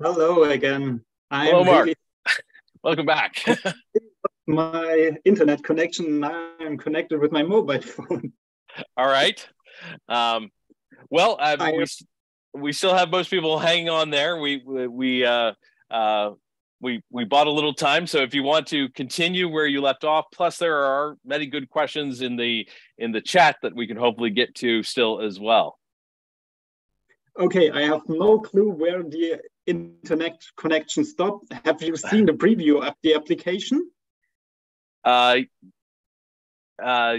Hello 0.00 0.44
again. 0.44 1.04
I'm 1.30 1.48
Hello, 1.48 1.64
Mark. 1.64 1.84
Really... 1.84 1.96
Welcome 2.82 3.04
back. 3.04 3.44
my 4.50 5.12
internet 5.24 5.62
connection. 5.62 6.20
Now 6.20 6.50
I'm 6.60 6.76
connected 6.76 7.20
with 7.20 7.32
my 7.32 7.42
mobile 7.42 7.80
phone. 7.96 8.32
All 8.96 9.06
right. 9.06 9.46
Um, 10.08 10.50
well, 11.08 11.36
uh, 11.40 11.56
we, 11.76 11.86
we 12.54 12.72
still 12.72 12.94
have 12.94 13.10
most 13.10 13.30
people 13.30 13.58
hanging 13.58 13.88
on 13.88 14.10
there. 14.10 14.36
We 14.36 14.62
we 14.64 15.24
uh, 15.24 15.52
uh, 15.90 16.30
we 16.80 17.02
we 17.10 17.24
bought 17.24 17.46
a 17.46 17.50
little 17.50 17.74
time, 17.74 18.06
so 18.06 18.18
if 18.18 18.34
you 18.34 18.42
want 18.42 18.66
to 18.68 18.88
continue 18.90 19.48
where 19.48 19.66
you 19.66 19.80
left 19.80 20.04
off, 20.04 20.26
plus 20.32 20.58
there 20.58 20.76
are 20.76 21.16
many 21.24 21.46
good 21.46 21.68
questions 21.68 22.22
in 22.22 22.36
the 22.36 22.68
in 22.98 23.12
the 23.12 23.20
chat 23.20 23.56
that 23.62 23.74
we 23.74 23.86
can 23.86 23.96
hopefully 23.96 24.30
get 24.30 24.54
to 24.56 24.82
still 24.82 25.20
as 25.20 25.38
well. 25.38 25.78
Okay, 27.38 27.70
I 27.70 27.82
have 27.82 28.02
no 28.08 28.38
clue 28.38 28.70
where 28.70 29.02
the 29.02 29.40
internet 29.66 30.42
connection 30.56 31.04
stopped. 31.04 31.52
Have 31.64 31.80
you 31.80 31.96
seen 31.96 32.26
the 32.26 32.32
preview 32.32 32.84
of 32.86 32.94
the 33.02 33.14
application? 33.14 33.88
Uh, 35.04 35.38
uh, 36.82 37.16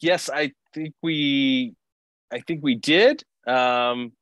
yes, 0.00 0.30
I 0.32 0.52
think 0.74 0.94
we, 1.02 1.74
I 2.32 2.40
think 2.40 2.62
we 2.62 2.74
did. 2.74 3.22
Um, 3.46 4.12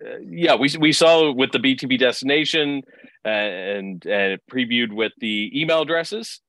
uh, 0.00 0.18
yeah, 0.26 0.54
we 0.54 0.70
we 0.78 0.92
saw 0.92 1.32
with 1.32 1.52
the 1.52 1.58
BTP 1.58 1.98
destination 1.98 2.82
uh, 3.24 3.28
and 3.28 4.04
and 4.06 4.40
previewed 4.50 4.92
with 4.92 5.12
the 5.18 5.50
email 5.54 5.82
addresses. 5.82 6.40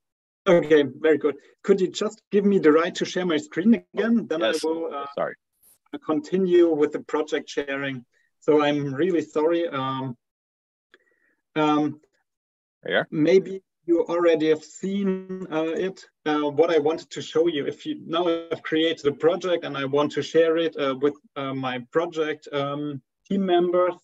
Okay, 0.48 0.84
very 1.00 1.18
good. 1.18 1.36
Could 1.64 1.82
you 1.82 1.90
just 1.90 2.22
give 2.32 2.46
me 2.46 2.60
the 2.60 2.72
right 2.72 2.94
to 2.96 3.06
share 3.06 3.26
my 3.26 3.38
screen 3.38 3.84
again? 3.96 4.28
Then 4.28 4.40
yes. 4.42 4.64
I 4.64 4.68
will. 4.68 4.94
Uh, 4.94 5.06
Sorry. 5.16 5.36
Continue 6.06 6.74
with 6.74 6.92
the 6.92 7.02
project 7.02 7.50
sharing. 7.50 8.04
So 8.40 8.64
I'm 8.64 8.94
really 8.94 9.22
sorry. 9.22 9.68
Um, 9.68 10.18
um, 11.56 12.02
yeah. 12.86 13.04
Maybe 13.12 13.62
you 13.86 14.06
already 14.06 14.50
have 14.50 14.64
seen 14.64 15.46
uh, 15.52 15.64
it. 15.64 16.06
Uh, 16.26 16.50
what 16.50 16.70
I 16.70 16.80
wanted 16.80 17.10
to 17.12 17.22
show 17.22 17.48
you, 17.48 17.66
if 17.66 17.86
you 17.86 18.02
now 18.06 18.28
I've 18.28 18.64
created 18.64 19.06
a 19.08 19.12
project 19.12 19.66
and 19.66 19.78
I 19.78 19.86
want 19.86 20.12
to 20.14 20.22
share 20.22 20.58
it 20.58 20.76
uh, 20.78 20.96
with 21.02 21.16
uh, 21.36 21.54
my 21.54 21.80
project 21.92 22.48
um, 22.54 23.02
team 23.28 23.46
members. 23.46 23.96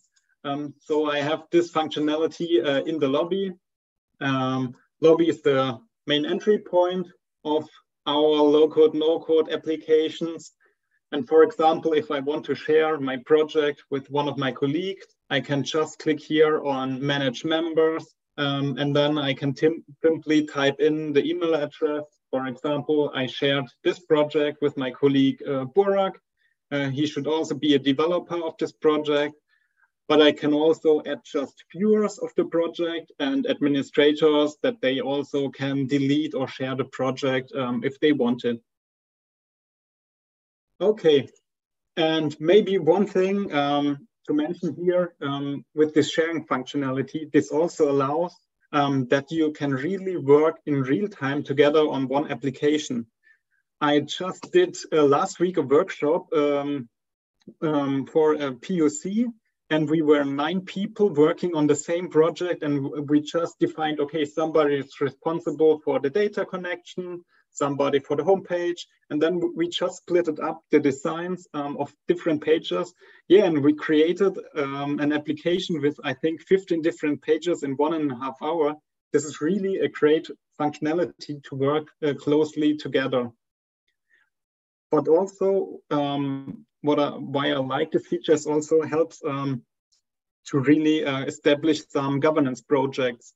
Um, 0.44 0.74
so 0.80 1.10
I 1.10 1.20
have 1.20 1.44
this 1.52 1.72
functionality 1.72 2.64
uh, 2.66 2.84
in 2.84 3.00
the 3.00 3.08
lobby. 3.08 3.52
Um, 4.22 4.76
lobby 5.02 5.30
is 5.30 5.42
the 5.42 5.80
main 6.08 6.26
entry 6.26 6.60
point 6.60 7.08
of 7.46 7.68
our 8.06 8.42
low-code, 8.54 8.96
no-code 8.96 9.50
applications. 9.52 10.52
And 11.12 11.28
for 11.28 11.44
example, 11.44 11.94
if 11.94 12.12
I 12.12 12.20
want 12.20 12.46
to 12.46 12.56
share 12.56 13.00
my 13.00 13.18
project 13.26 13.84
with 13.90 14.10
one 14.10 14.28
of 14.28 14.38
my 14.38 14.52
colleagues, 14.52 15.06
I 15.30 15.40
can 15.40 15.64
just 15.64 16.00
click 16.00 16.20
here 16.20 16.64
on 16.64 17.06
manage 17.06 17.46
members 17.46 18.06
um, 18.40 18.78
and 18.78 18.96
then 18.96 19.18
I 19.18 19.34
can 19.34 19.54
simply 20.02 20.46
type 20.46 20.80
in 20.80 21.12
the 21.12 21.24
email 21.30 21.56
address. 21.56 22.06
For 22.32 22.48
example, 22.48 23.12
I 23.14 23.26
shared 23.26 23.66
this 23.84 24.00
project 24.00 24.60
with 24.62 24.78
my 24.78 24.92
colleague 24.92 25.44
uh, 25.46 25.66
Burak. 25.76 26.14
Uh, 26.72 26.90
he 26.90 27.06
should 27.06 27.28
also 27.28 27.54
be 27.56 27.76
a 27.76 27.80
developer 27.80 28.42
of 28.42 28.56
this 28.58 28.72
project, 28.72 29.36
but 30.08 30.22
I 30.22 30.32
can 30.32 30.54
also 30.54 31.02
add 31.06 31.20
just 31.26 31.66
viewers 31.76 32.18
of 32.20 32.30
the 32.38 32.46
project 32.46 33.12
and 33.20 33.46
administrators 33.48 34.56
that 34.64 34.80
they 34.82 35.02
also 35.02 35.50
can 35.50 35.86
delete 35.88 36.34
or 36.34 36.48
share 36.48 36.76
the 36.76 36.86
project 36.86 37.52
um, 37.56 37.84
if 37.84 38.00
they 38.00 38.14
want 38.14 38.46
it. 38.46 38.62
Okay, 40.80 41.28
and 41.98 42.40
maybe 42.40 42.78
one 42.78 43.06
thing, 43.06 43.54
um, 43.54 44.08
to 44.30 44.34
mention 44.36 44.76
here 44.76 45.14
um, 45.22 45.66
with 45.76 45.94
this 45.94 46.12
sharing 46.12 46.46
functionality, 46.46 47.32
this 47.32 47.50
also 47.50 47.92
allows 47.92 48.34
um, 48.72 49.08
that 49.08 49.32
you 49.32 49.52
can 49.52 49.72
really 49.72 50.18
work 50.18 50.58
in 50.66 50.84
real 50.84 51.08
time 51.08 51.44
together 51.44 51.80
on 51.80 52.08
one 52.08 52.32
application. 52.32 53.08
I 53.82 54.02
just 54.02 54.52
did 54.52 54.78
uh, 54.94 55.04
last 55.04 55.40
week 55.40 55.58
a 55.58 55.62
workshop 55.62 56.32
um, 56.34 56.90
um 57.64 58.06
for 58.06 58.34
a 58.34 58.52
POC 58.64 59.26
and 59.72 59.90
we 59.90 60.02
were 60.04 60.24
nine 60.24 60.62
people 60.62 61.10
working 61.10 61.56
on 61.56 61.66
the 61.66 61.76
same 61.76 62.10
project 62.10 62.62
and 62.62 63.10
we 63.10 63.22
just 63.22 63.58
defined, 63.60 64.00
okay, 64.00 64.26
somebody 64.26 64.76
is 64.76 65.02
responsible 65.02 65.80
for 65.84 66.00
the 66.00 66.10
data 66.10 66.46
connection, 66.46 67.24
somebody 67.60 68.00
for 68.00 68.16
the 68.16 68.24
homepage, 68.24 68.82
and 69.10 69.22
then 69.22 69.34
we 69.56 69.68
just 69.68 69.98
split 69.98 70.28
it 70.28 70.40
up 70.40 70.64
the 70.72 70.80
designs 70.80 71.48
um, 71.54 71.78
of 71.78 71.94
different 72.08 72.42
pages. 72.42 72.94
Yeah, 73.28 73.46
and 73.46 73.64
we 73.64 73.74
created 73.74 74.34
um, 74.56 75.00
an 75.00 75.12
application 75.14 75.82
with 75.82 75.98
I 76.04 76.14
think 76.14 76.42
15 76.42 76.82
different 76.82 77.22
pages 77.22 77.64
in 77.64 77.74
one 77.74 77.94
and 77.94 78.12
a 78.12 78.16
half 78.16 78.38
hour. 78.42 78.76
This 79.14 79.26
is 79.26 79.42
really 79.42 79.80
a 79.80 79.90
great 79.90 80.28
functionality 80.60 81.44
to 81.44 81.56
work 81.56 81.88
uh, 82.04 82.14
closely 82.14 82.78
together. 82.78 83.30
But 84.92 85.08
also, 85.08 85.80
um, 85.92 86.66
what 86.82 87.00
I, 87.00 87.10
why 87.10 87.52
I 87.52 87.58
like 87.58 87.92
the 87.92 88.00
features 88.00 88.48
also 88.48 88.82
helps 88.82 89.22
um, 89.24 89.62
to 90.48 90.60
really 90.60 91.06
uh, 91.06 91.26
establish 91.26 91.82
some 91.90 92.20
governance 92.20 92.62
projects 92.62 93.34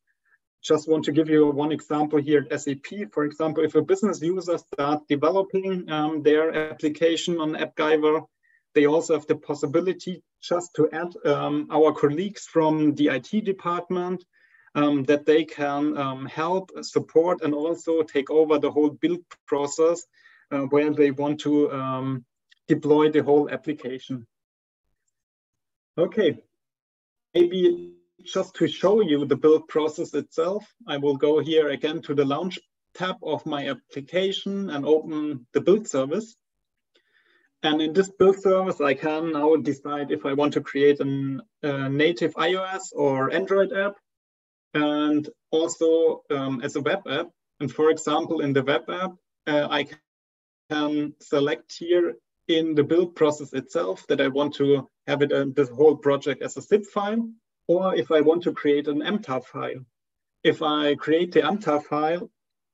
just 0.63 0.87
want 0.87 1.03
to 1.05 1.11
give 1.11 1.29
you 1.29 1.51
one 1.51 1.71
example 1.71 2.19
here 2.21 2.47
at 2.49 2.61
SAP. 2.61 3.11
For 3.11 3.25
example, 3.25 3.63
if 3.65 3.75
a 3.75 3.81
business 3.81 4.21
user 4.21 4.57
starts 4.57 5.05
developing 5.09 5.91
um, 5.91 6.23
their 6.23 6.71
application 6.71 7.37
on 7.39 7.53
AppGyver, 7.55 8.25
they 8.73 8.85
also 8.85 9.13
have 9.13 9.27
the 9.27 9.35
possibility 9.35 10.23
just 10.41 10.73
to 10.75 10.89
add 10.91 11.13
um, 11.25 11.67
our 11.69 11.91
colleagues 11.91 12.45
from 12.45 12.95
the 12.95 13.07
IT 13.09 13.43
department 13.43 14.23
um, 14.73 15.03
that 15.03 15.25
they 15.25 15.43
can 15.43 15.97
um, 15.97 16.25
help, 16.25 16.71
support, 16.81 17.41
and 17.41 17.53
also 17.53 18.01
take 18.01 18.29
over 18.31 18.57
the 18.57 18.71
whole 18.71 18.89
build 18.89 19.19
process 19.45 20.03
uh, 20.51 20.61
where 20.61 20.91
they 20.91 21.11
want 21.11 21.41
to 21.41 21.71
um, 21.71 22.25
deploy 22.67 23.11
the 23.11 23.21
whole 23.21 23.49
application. 23.49 24.25
Okay, 25.97 26.41
maybe 27.35 27.93
just 28.21 28.55
to 28.55 28.67
show 28.67 29.01
you 29.01 29.25
the 29.25 29.35
build 29.35 29.67
process 29.67 30.13
itself, 30.13 30.65
I 30.87 30.97
will 30.97 31.17
go 31.17 31.39
here 31.39 31.69
again 31.69 32.01
to 32.03 32.13
the 32.13 32.25
launch 32.25 32.59
tab 32.93 33.17
of 33.23 33.45
my 33.45 33.69
application 33.69 34.69
and 34.69 34.85
open 34.85 35.47
the 35.53 35.61
build 35.61 35.87
service. 35.87 36.35
And 37.63 37.81
in 37.81 37.93
this 37.93 38.09
build 38.09 38.39
service, 38.41 38.81
I 38.81 38.93
can 38.93 39.31
now 39.31 39.55
decide 39.55 40.11
if 40.11 40.25
I 40.25 40.33
want 40.33 40.53
to 40.53 40.61
create 40.61 40.99
an, 40.99 41.41
a 41.63 41.89
native 41.89 42.33
iOS 42.35 42.91
or 42.93 43.31
Android 43.33 43.71
app, 43.71 43.95
and 44.73 45.27
also 45.51 46.23
um, 46.29 46.61
as 46.61 46.75
a 46.75 46.81
web 46.81 47.07
app. 47.07 47.29
And 47.59 47.71
for 47.71 47.89
example, 47.89 48.41
in 48.41 48.53
the 48.53 48.63
web 48.63 48.89
app, 48.89 49.11
uh, 49.47 49.67
I 49.69 49.87
can 50.69 51.13
select 51.21 51.73
here 51.77 52.15
in 52.47 52.75
the 52.75 52.83
build 52.83 53.15
process 53.15 53.53
itself 53.53 54.05
that 54.07 54.19
I 54.19 54.27
want 54.27 54.55
to 54.55 54.89
have 55.07 55.21
it 55.21 55.31
uh, 55.31 55.45
this 55.55 55.69
whole 55.69 55.95
project 55.95 56.41
as 56.41 56.57
a 56.57 56.61
zip 56.61 56.85
file 56.85 57.29
or 57.67 57.95
if 57.95 58.11
I 58.11 58.21
want 58.21 58.43
to 58.43 58.53
create 58.53 58.87
an 58.87 59.01
MTAR 59.01 59.43
file. 59.45 59.85
If 60.43 60.61
I 60.61 60.95
create 60.95 61.31
the 61.31 61.41
MTAR 61.41 61.83
file, 61.83 62.29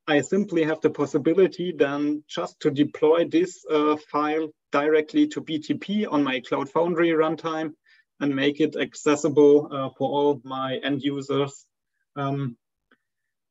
I 0.08 0.22
simply 0.22 0.64
have 0.64 0.82
the 0.82 0.90
possibility 0.90 1.72
then 1.72 2.24
just 2.28 2.60
to 2.62 2.72
deploy 2.72 3.26
this 3.26 3.64
uh, 3.70 3.96
file 4.12 4.50
directly 4.72 5.28
to 5.28 5.42
BTP 5.42 6.12
on 6.12 6.24
my 6.24 6.40
Cloud 6.40 6.70
Foundry 6.72 7.10
runtime 7.10 7.74
and 8.20 8.36
make 8.36 8.60
it 8.60 8.76
accessible 8.76 9.70
uh, 9.72 9.90
for 9.98 10.10
all 10.10 10.42
my 10.44 10.78
end 10.84 11.04
users. 11.04 11.66
Um, 12.16 12.58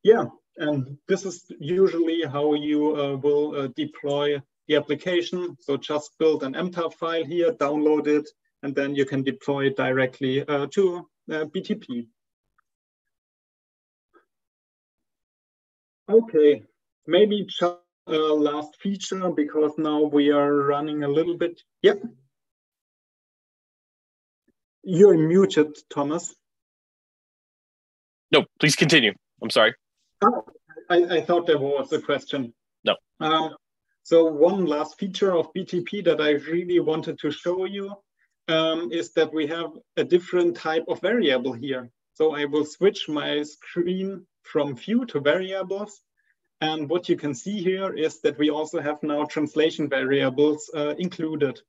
yeah, 0.02 0.24
and 0.56 0.98
this 1.06 1.24
is 1.24 1.44
usually 1.60 2.22
how 2.24 2.54
you 2.54 2.96
uh, 2.96 3.16
will 3.16 3.54
uh, 3.54 3.68
deploy 3.76 4.42
the 4.66 4.76
application. 4.76 5.56
So 5.60 5.76
just 5.76 6.18
build 6.18 6.42
an 6.42 6.54
MTAR 6.54 6.92
file 6.94 7.24
here, 7.24 7.52
download 7.52 8.08
it, 8.08 8.28
and 8.62 8.74
then 8.74 8.94
you 8.94 9.04
can 9.04 9.22
deploy 9.22 9.66
it 9.66 9.76
directly 9.76 10.46
uh, 10.46 10.66
to 10.72 11.08
BTP. 11.28 12.06
Okay, 16.10 16.62
maybe 17.06 17.44
just 17.44 17.76
a 18.06 18.12
last 18.12 18.76
feature 18.80 19.30
because 19.30 19.72
now 19.76 20.02
we 20.02 20.30
are 20.30 20.54
running 20.54 21.04
a 21.04 21.08
little 21.08 21.36
bit. 21.36 21.60
Yep. 21.82 22.02
You're 24.82 25.18
muted, 25.18 25.76
Thomas. 25.90 26.34
No, 28.32 28.46
please 28.58 28.74
continue. 28.74 29.12
I'm 29.42 29.50
sorry. 29.50 29.74
Oh, 30.22 30.44
I, 30.88 31.18
I 31.18 31.20
thought 31.20 31.46
there 31.46 31.58
was 31.58 31.92
a 31.92 32.00
question. 32.00 32.54
No. 32.84 32.96
Um, 33.20 33.54
so 34.02 34.24
one 34.24 34.64
last 34.64 34.98
feature 34.98 35.36
of 35.36 35.52
BTP 35.52 36.04
that 36.04 36.20
I 36.22 36.30
really 36.50 36.80
wanted 36.80 37.18
to 37.18 37.30
show 37.30 37.66
you 37.66 37.94
um, 38.48 38.90
is 38.92 39.12
that 39.12 39.32
we 39.32 39.46
have 39.46 39.70
a 39.96 40.04
different 40.04 40.56
type 40.56 40.84
of 40.88 41.00
variable 41.00 41.52
here. 41.52 41.90
So 42.14 42.34
I 42.34 42.46
will 42.46 42.64
switch 42.64 43.08
my 43.08 43.42
screen 43.42 44.26
from 44.42 44.74
view 44.74 45.04
to 45.06 45.20
variables. 45.20 46.00
And 46.60 46.88
what 46.90 47.08
you 47.08 47.16
can 47.16 47.34
see 47.34 47.62
here 47.62 47.94
is 47.94 48.20
that 48.22 48.38
we 48.38 48.50
also 48.50 48.80
have 48.80 49.02
now 49.02 49.24
translation 49.24 49.88
variables 49.88 50.68
uh, 50.74 50.94
included. 50.98 51.60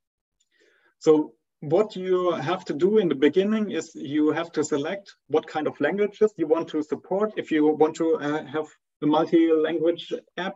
So 0.98 1.34
what 1.62 1.96
you 1.96 2.32
have 2.32 2.66
to 2.66 2.74
do 2.74 2.98
in 2.98 3.10
the 3.10 3.16
beginning 3.16 3.72
is 3.72 3.94
you 3.94 4.32
have 4.32 4.52
to 4.54 4.64
select 4.64 5.14
what 5.28 5.46
kind 5.46 5.68
of 5.68 5.80
languages 5.80 6.34
you 6.38 6.48
want 6.48 6.70
to 6.70 6.82
support. 6.82 7.34
If 7.38 7.52
you 7.52 7.68
want 7.68 7.96
to 7.98 8.16
uh, 8.16 8.46
have 8.46 8.68
a 9.02 9.06
multi-language 9.06 10.14
app, 10.38 10.56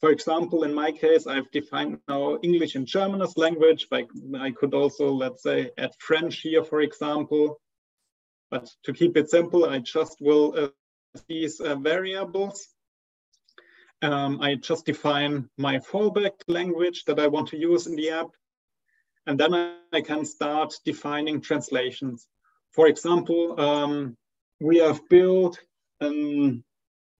for 0.00 0.10
example, 0.10 0.62
in 0.62 0.72
my 0.72 0.92
case, 0.92 1.26
I've 1.26 1.50
defined 1.50 1.98
now 2.06 2.38
English 2.42 2.76
and 2.76 2.86
German 2.86 3.20
as 3.20 3.36
language, 3.36 3.88
but 3.90 4.06
I 4.38 4.52
could 4.52 4.72
also, 4.72 5.10
let's 5.10 5.42
say, 5.42 5.70
add 5.76 5.90
French 5.98 6.40
here, 6.40 6.62
for 6.62 6.80
example. 6.82 7.60
But 8.50 8.68
to 8.84 8.92
keep 8.92 9.16
it 9.16 9.28
simple, 9.28 9.64
I 9.64 9.80
just 9.80 10.20
will 10.20 10.54
uh, 10.56 10.68
these 11.28 11.60
uh, 11.60 11.74
variables. 11.74 12.68
Um, 14.00 14.40
I 14.40 14.54
just 14.54 14.86
define 14.86 15.50
my 15.58 15.78
fallback 15.78 16.42
language 16.46 17.04
that 17.06 17.18
I 17.18 17.26
want 17.26 17.48
to 17.48 17.58
use 17.58 17.88
in 17.88 17.96
the 17.96 18.10
app. 18.10 18.28
And 19.26 19.38
then 19.38 19.52
I 19.92 20.00
can 20.00 20.24
start 20.24 20.74
defining 20.84 21.40
translations. 21.40 22.28
For 22.70 22.86
example, 22.86 23.60
um, 23.60 24.16
we 24.60 24.78
have 24.78 25.08
built 25.08 25.58
an, 26.00 26.62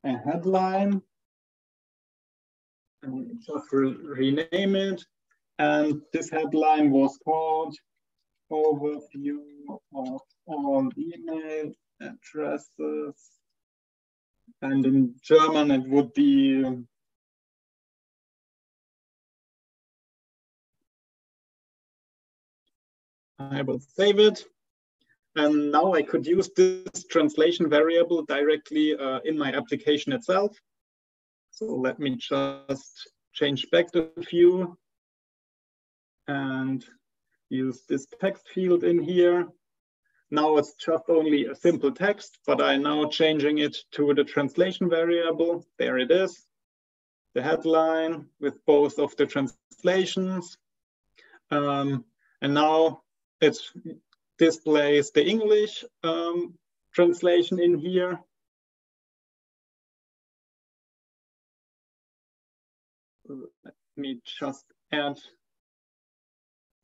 a 0.05 0.17
headline 0.17 1.03
and 3.03 3.41
just 3.41 3.73
re 3.73 3.95
rename 3.95 4.77
it. 4.77 5.05
And 5.59 6.03
this 6.13 6.31
headline 6.31 6.91
was 6.91 7.19
called 7.25 7.77
Overview 8.51 9.41
of 9.95 10.21
all 10.47 10.91
email 10.97 11.73
addresses. 12.01 13.15
And 14.63 14.87
in 14.87 15.15
German, 15.23 15.71
it 15.71 15.89
would 15.89 16.13
be 16.15 16.65
I 23.39 23.63
will 23.63 23.81
save 23.81 24.19
it. 24.19 24.45
And 25.37 25.71
now 25.71 25.93
I 25.93 26.03
could 26.03 26.27
use 26.27 26.51
this 26.57 27.05
translation 27.09 27.69
variable 27.69 28.25
directly 28.25 28.97
uh, 28.97 29.21
in 29.25 29.39
my 29.39 29.53
application 29.53 30.13
itself. 30.13 30.57
So 31.59 31.75
let 31.75 31.99
me 31.99 32.14
just 32.14 33.11
change 33.33 33.68
back 33.73 33.90
the 33.90 34.12
view 34.31 34.79
and 36.29 36.85
use 37.49 37.83
this 37.88 38.07
text 38.21 38.49
field 38.55 38.85
in 38.85 39.03
here. 39.03 39.49
Now 40.31 40.59
it's 40.59 40.75
just 40.75 41.07
only 41.09 41.47
a 41.47 41.57
simple 41.57 41.90
text, 41.90 42.38
but 42.47 42.62
I'm 42.62 42.83
now 42.83 43.07
changing 43.07 43.59
it 43.59 43.77
to 43.94 44.14
the 44.14 44.23
translation 44.23 44.88
variable. 44.88 45.66
There 45.81 45.99
it 45.99 46.12
is, 46.12 46.47
the 47.35 47.42
headline 47.42 48.27
with 48.38 48.64
both 48.64 49.01
of 49.01 49.16
the 49.16 49.27
translations. 49.27 50.59
Um, 51.51 52.05
and 52.40 52.55
now 52.55 53.03
it 53.40 53.59
displays 54.38 55.11
the 55.11 55.27
English 55.27 55.85
um, 56.05 56.55
translation 56.94 57.59
in 57.59 57.79
here. 57.79 58.21
Let 63.29 63.75
me 63.97 64.21
just 64.25 64.64
add 64.93 65.19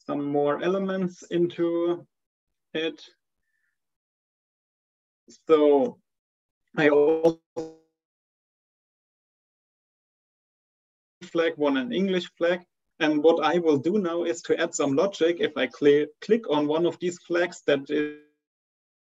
some 0.07 0.25
more 0.25 0.63
elements 0.63 1.23
into 1.31 2.07
it. 2.75 3.03
So 5.49 5.99
I 6.77 6.91
also 6.91 7.41
flag, 11.23 11.55
one 11.57 11.79
an 11.79 11.93
English 11.93 12.31
flag. 12.37 12.61
And 13.01 13.25
what 13.25 13.45
I 13.45 13.59
will 13.59 13.79
do 13.79 13.99
now 13.99 14.25
is 14.25 14.43
to 14.43 14.61
add 14.61 14.75
some 14.75 14.95
logic. 14.95 15.39
If 15.41 15.57
I 15.57 15.69
cl 15.69 16.07
click 16.21 16.43
on 16.51 16.69
one 16.69 16.87
of 16.87 16.99
these 17.01 17.19
flags, 17.27 17.63
that 17.67 17.89
it, 17.89 18.21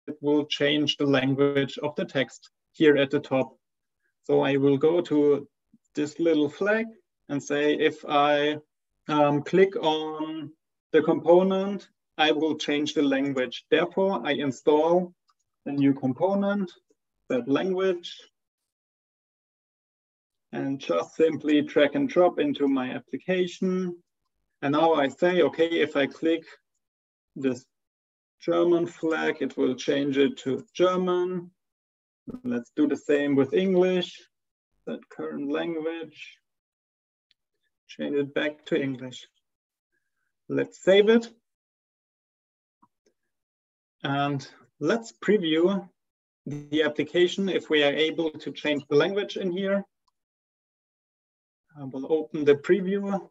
it 0.06 0.16
will 0.20 0.46
change 0.46 0.96
the 0.96 1.06
language 1.06 1.78
of 1.82 1.94
the 1.96 2.04
text 2.04 2.50
here 2.72 2.96
at 2.96 3.10
the 3.10 3.20
top. 3.20 3.56
So 4.24 4.40
I 4.42 4.56
will 4.56 4.78
go 4.78 5.00
to 5.00 5.46
this 5.94 6.18
little 6.18 6.48
flag 6.48 6.86
and 7.28 7.42
say, 7.42 7.74
if 7.74 8.04
I 8.06 8.58
um, 9.08 9.42
click 9.42 9.76
on 9.76 10.50
the 10.92 11.02
component, 11.02 11.88
I 12.18 12.32
will 12.32 12.56
change 12.56 12.94
the 12.94 13.02
language. 13.02 13.64
Therefore, 13.70 14.20
I 14.24 14.32
install 14.32 15.14
a 15.66 15.72
new 15.72 15.94
component, 15.94 16.70
that 17.28 17.48
language, 17.48 18.14
and 20.52 20.78
just 20.78 21.14
simply 21.14 21.62
drag 21.62 21.96
and 21.96 22.08
drop 22.08 22.38
into 22.38 22.68
my 22.68 22.90
application. 22.90 23.96
And 24.60 24.72
now 24.72 24.94
I 24.94 25.08
say, 25.08 25.42
okay, 25.42 25.68
if 25.68 25.96
I 25.96 26.06
click 26.06 26.44
this 27.34 27.64
German 28.40 28.86
flag, 28.86 29.36
it 29.40 29.56
will 29.56 29.74
change 29.74 30.18
it 30.18 30.36
to 30.38 30.64
German. 30.74 31.50
Let's 32.44 32.70
do 32.76 32.86
the 32.86 32.96
same 32.96 33.34
with 33.34 33.54
English, 33.54 34.20
that 34.86 35.08
current 35.08 35.50
language, 35.50 36.38
change 37.96 38.16
it 38.16 38.34
back 38.34 38.64
to 38.66 38.80
English. 38.80 39.26
Let's 40.48 40.82
save 40.82 41.08
it. 41.08 41.28
And 44.02 44.46
let's 44.80 45.12
preview 45.12 45.88
the 46.46 46.82
application 46.82 47.48
if 47.48 47.70
we 47.70 47.84
are 47.84 47.92
able 47.92 48.30
to 48.30 48.50
change 48.50 48.82
the 48.88 48.96
language 48.96 49.36
in 49.36 49.52
here. 49.52 49.84
I 51.78 51.84
will 51.84 52.12
open 52.12 52.44
the 52.44 52.56
preview. 52.56 53.28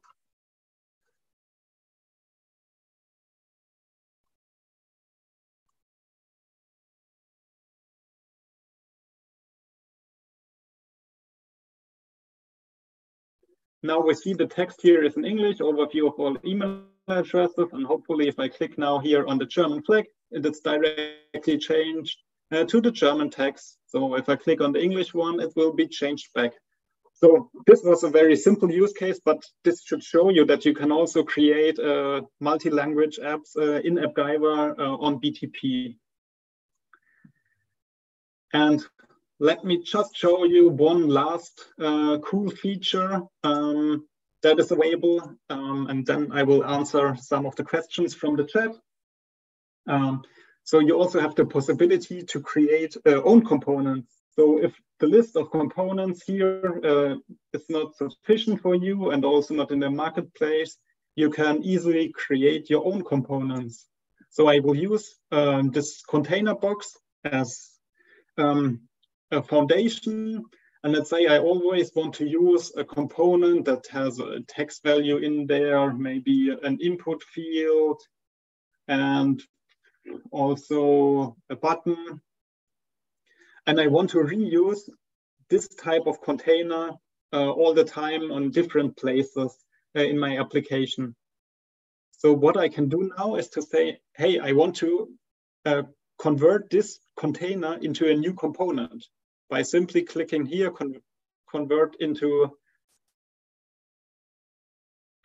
Now 13.84 14.00
we 14.00 14.14
see 14.14 14.34
the 14.34 14.46
text 14.46 14.80
here 14.82 15.04
is 15.04 15.18
in 15.18 15.26
English, 15.26 15.58
overview 15.58 16.08
of 16.08 16.14
all 16.20 16.38
email 16.46 16.84
addresses, 17.08 17.70
and 17.74 17.86
hopefully 17.86 18.28
if 18.28 18.40
I 18.40 18.48
click 18.48 18.78
now 18.78 19.00
here 19.00 19.26
on 19.26 19.40
the 19.40 19.46
German 19.46 19.82
flag, 19.82 20.06
it's 20.30 20.60
directly 20.60 21.58
changed 21.58 22.18
uh, 22.52 22.64
to 22.66 22.80
the 22.80 22.92
German 22.92 23.32
text. 23.32 23.78
So 23.88 24.16
if 24.16 24.30
I 24.30 24.36
click 24.36 24.62
on 24.62 24.72
the 24.72 24.82
English 24.82 25.14
one, 25.14 25.40
it 25.40 25.54
will 25.56 25.74
be 25.74 25.88
changed 25.88 26.28
back. 26.36 26.52
So 27.14 27.50
this 27.68 27.84
was 27.84 28.04
a 28.04 28.10
very 28.10 28.36
simple 28.36 28.72
use 28.72 28.94
case, 28.94 29.20
but 29.24 29.44
this 29.64 29.84
should 29.84 30.04
show 30.04 30.30
you 30.30 30.46
that 30.46 30.66
you 30.66 30.74
can 30.74 30.92
also 30.92 31.24
create 31.24 31.78
uh, 31.80 32.22
multi-language 32.40 33.20
apps 33.24 33.56
uh, 33.58 33.80
in 33.82 33.96
AppGyver 33.96 34.80
uh, 34.80 34.96
on 34.98 35.20
BTP. 35.20 35.98
And 38.54 38.84
let 39.42 39.66
me 39.66 39.82
just 39.82 40.16
show 40.16 40.44
you 40.44 40.70
one 40.70 41.10
last 41.10 41.66
uh, 41.82 42.20
cool 42.24 42.52
feature 42.52 43.24
um, 43.44 44.06
that 44.44 44.60
is 44.60 44.70
available, 44.70 45.36
um, 45.50 45.88
and 45.90 46.06
then 46.06 46.32
I 46.32 46.44
will 46.44 46.64
answer 46.64 47.16
some 47.20 47.48
of 47.48 47.56
the 47.56 47.64
questions 47.64 48.14
from 48.14 48.36
the 48.36 48.44
chat. 48.44 48.72
Um, 49.88 50.22
so 50.64 50.78
you 50.78 50.96
also 50.96 51.20
have 51.20 51.34
the 51.34 51.46
possibility 51.46 52.22
to 52.22 52.40
create 52.40 52.96
uh, 53.04 53.24
own 53.24 53.44
components. 53.44 54.14
So 54.36 54.64
if 54.64 54.76
the 55.00 55.08
list 55.08 55.36
of 55.36 55.50
components 55.50 56.22
here 56.24 56.80
uh, 56.86 57.16
is 57.52 57.66
not 57.68 57.96
sufficient 57.96 58.62
for 58.62 58.76
you 58.76 59.10
and 59.10 59.26
also 59.26 59.56
not 59.56 59.72
in 59.72 59.80
the 59.80 59.90
marketplace, 59.90 60.78
you 61.16 61.32
can 61.32 61.64
easily 61.64 62.14
create 62.14 62.70
your 62.70 62.86
own 62.86 63.04
components. 63.04 63.88
So 64.30 64.48
I 64.48 64.60
will 64.60 64.78
use 64.78 65.16
um, 65.32 65.72
this 65.72 66.04
container 66.08 66.54
box 66.54 66.96
as 67.26 67.72
um, 68.38 68.82
a 69.32 69.42
foundation 69.42 70.46
and 70.84 70.94
let's 70.94 71.12
say 71.12 71.28
I 71.28 71.38
always 71.38 71.92
want 71.96 72.16
to 72.16 72.28
use 72.28 72.72
a 72.76 72.84
component 72.84 73.66
that 73.66 73.86
has 73.92 74.20
a 74.20 74.40
text 74.48 74.84
value 74.84 75.18
in 75.18 75.46
there, 75.46 75.94
maybe 75.94 76.50
an 76.64 76.80
input 76.80 77.22
field, 77.22 78.02
and 78.88 79.42
also 80.32 81.38
a 81.52 81.56
button. 81.56 82.20
And 83.68 83.80
I 83.80 83.88
want 83.88 84.10
to 84.12 84.18
reuse 84.18 84.90
this 85.50 85.68
type 85.68 86.08
of 86.08 86.22
container 86.22 86.92
uh, 87.32 87.52
all 87.52 87.76
the 87.76 87.84
time 87.84 88.32
on 88.32 88.50
different 88.50 88.98
places 88.98 89.56
uh, 89.96 90.02
in 90.02 90.18
my 90.18 90.40
application. 90.40 91.16
So 92.10 92.34
what 92.34 92.58
I 92.58 92.70
can 92.70 92.90
do 92.90 93.12
now 93.18 93.36
is 93.36 93.50
to 93.50 93.62
say, 93.62 94.00
hey, 94.18 94.40
I 94.40 94.54
want 94.54 94.76
to 94.78 95.10
uh, 95.66 95.84
convert 96.18 96.72
this 96.72 97.00
container 97.18 97.78
into 97.82 98.10
a 98.10 98.16
new 98.16 98.34
component 98.34 99.06
by 99.52 99.62
simply 99.62 100.02
clicking 100.02 100.46
here, 100.46 100.72
con 100.72 100.96
convert 101.52 101.98
into 102.00 102.50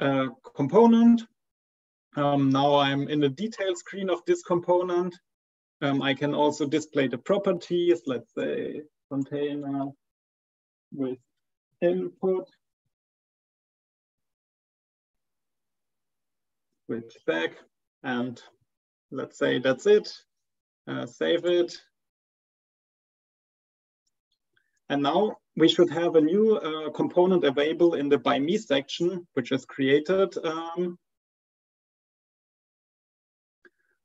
a 0.01 0.27
component. 0.57 1.23
Um, 2.17 2.51
now 2.51 2.75
I'm 2.75 3.09
in 3.09 3.21
the 3.21 3.29
detail 3.29 3.77
screen 3.77 4.11
of 4.11 4.25
this 4.27 4.43
component. 4.43 5.15
Um, 5.81 6.03
I 6.03 6.13
can 6.13 6.35
also 6.35 6.67
display 6.67 7.07
the 7.07 7.19
properties, 7.19 8.03
let's 8.07 8.35
say 8.35 8.83
container 9.11 9.91
with 10.93 11.19
input, 11.81 12.49
switch 16.87 17.17
back, 17.27 17.53
and 18.03 18.43
let's 19.13 19.39
say 19.39 19.61
that's 19.61 19.87
it. 19.87 20.13
Uh, 20.89 21.07
save 21.07 21.45
it, 21.45 21.77
And 24.89 25.03
now 25.03 25.37
we 25.57 25.69
should 25.69 25.91
have 25.91 26.15
a 26.15 26.21
new 26.21 26.57
uh, 26.57 26.91
component 26.91 27.45
available 27.45 27.95
in 27.95 28.09
the 28.09 28.19
by 28.19 28.39
me 28.39 28.57
section, 28.59 29.27
which 29.35 29.51
is 29.51 29.65
created. 29.65 30.37
Um, 30.45 30.99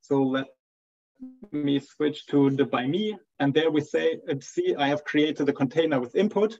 so 0.02 0.24
let 0.24 0.48
me 1.52 1.80
switch 1.80 2.26
to 2.28 2.50
the 2.50 2.66
by 2.66 2.88
me. 2.88 3.18
And 3.40 3.54
there 3.54 3.70
we 3.70 3.82
say, 3.82 4.20
uh, 4.30 4.36
see, 4.42 4.76
I 4.76 4.88
have 4.88 5.04
created 5.04 5.48
a 5.50 5.54
container 5.54 6.00
with 6.00 6.16
input. 6.16 6.58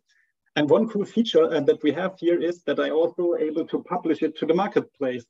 And 0.56 0.70
one 0.70 0.90
cool 0.90 1.06
feature 1.06 1.46
uh, 1.46 1.62
that 1.62 1.82
we 1.82 1.92
have 1.94 2.16
here 2.20 2.40
is 2.40 2.64
that 2.64 2.80
I 2.80 2.90
also 2.90 3.36
able 3.36 3.66
to 3.68 3.84
publish 3.84 4.22
it 4.22 4.38
to 4.38 4.46
the 4.46 4.54
marketplace. 4.54 5.26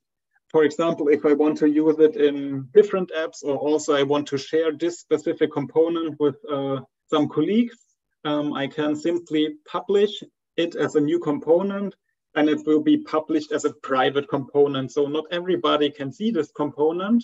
For 0.50 0.66
example, 0.66 1.08
if 1.08 1.26
I 1.26 1.34
want 1.34 1.58
to 1.60 1.70
use 1.70 1.98
it 2.00 2.18
in 2.18 2.68
different 2.74 3.12
apps, 3.18 3.44
or 3.44 3.56
also 3.56 3.94
I 3.96 4.04
want 4.04 4.28
to 4.30 4.38
share 4.38 4.74
this 4.74 5.00
specific 5.00 5.54
component 5.54 6.20
with 6.20 6.36
uh, 6.52 6.82
some 7.10 7.30
colleagues, 7.30 7.78
um, 8.24 8.54
I 8.54 8.68
can 8.68 8.96
simply 8.96 9.56
publish 9.68 10.24
it 10.58 10.76
as 10.76 10.96
a 10.96 11.02
new 11.02 11.20
component 11.20 11.96
and 12.36 12.50
it 12.50 12.66
will 12.66 12.82
be 12.82 12.98
published 12.98 13.52
as 13.52 13.66
a 13.66 13.74
private 13.74 14.30
component. 14.30 14.92
So 14.92 15.08
not 15.08 15.26
everybody 15.32 15.90
can 15.90 16.12
see 16.12 16.32
this 16.32 16.52
component. 16.52 17.24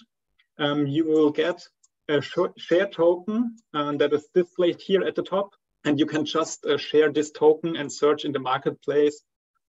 Um, 0.57 0.87
you 0.87 1.05
will 1.05 1.29
get 1.29 1.61
a 2.09 2.21
share 2.21 2.87
token 2.87 3.57
uh, 3.73 3.93
that 3.93 4.13
is 4.13 4.27
displayed 4.33 4.81
here 4.81 5.03
at 5.03 5.15
the 5.15 5.23
top. 5.23 5.53
And 5.85 5.99
you 5.99 6.05
can 6.05 6.25
just 6.25 6.65
uh, 6.65 6.77
share 6.77 7.11
this 7.11 7.31
token 7.31 7.77
and 7.77 7.91
search 7.91 8.25
in 8.25 8.31
the 8.31 8.39
marketplace 8.39 9.21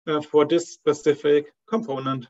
uh, 0.08 0.22
for 0.22 0.46
this 0.46 0.72
specific 0.72 1.54
component. 1.68 2.28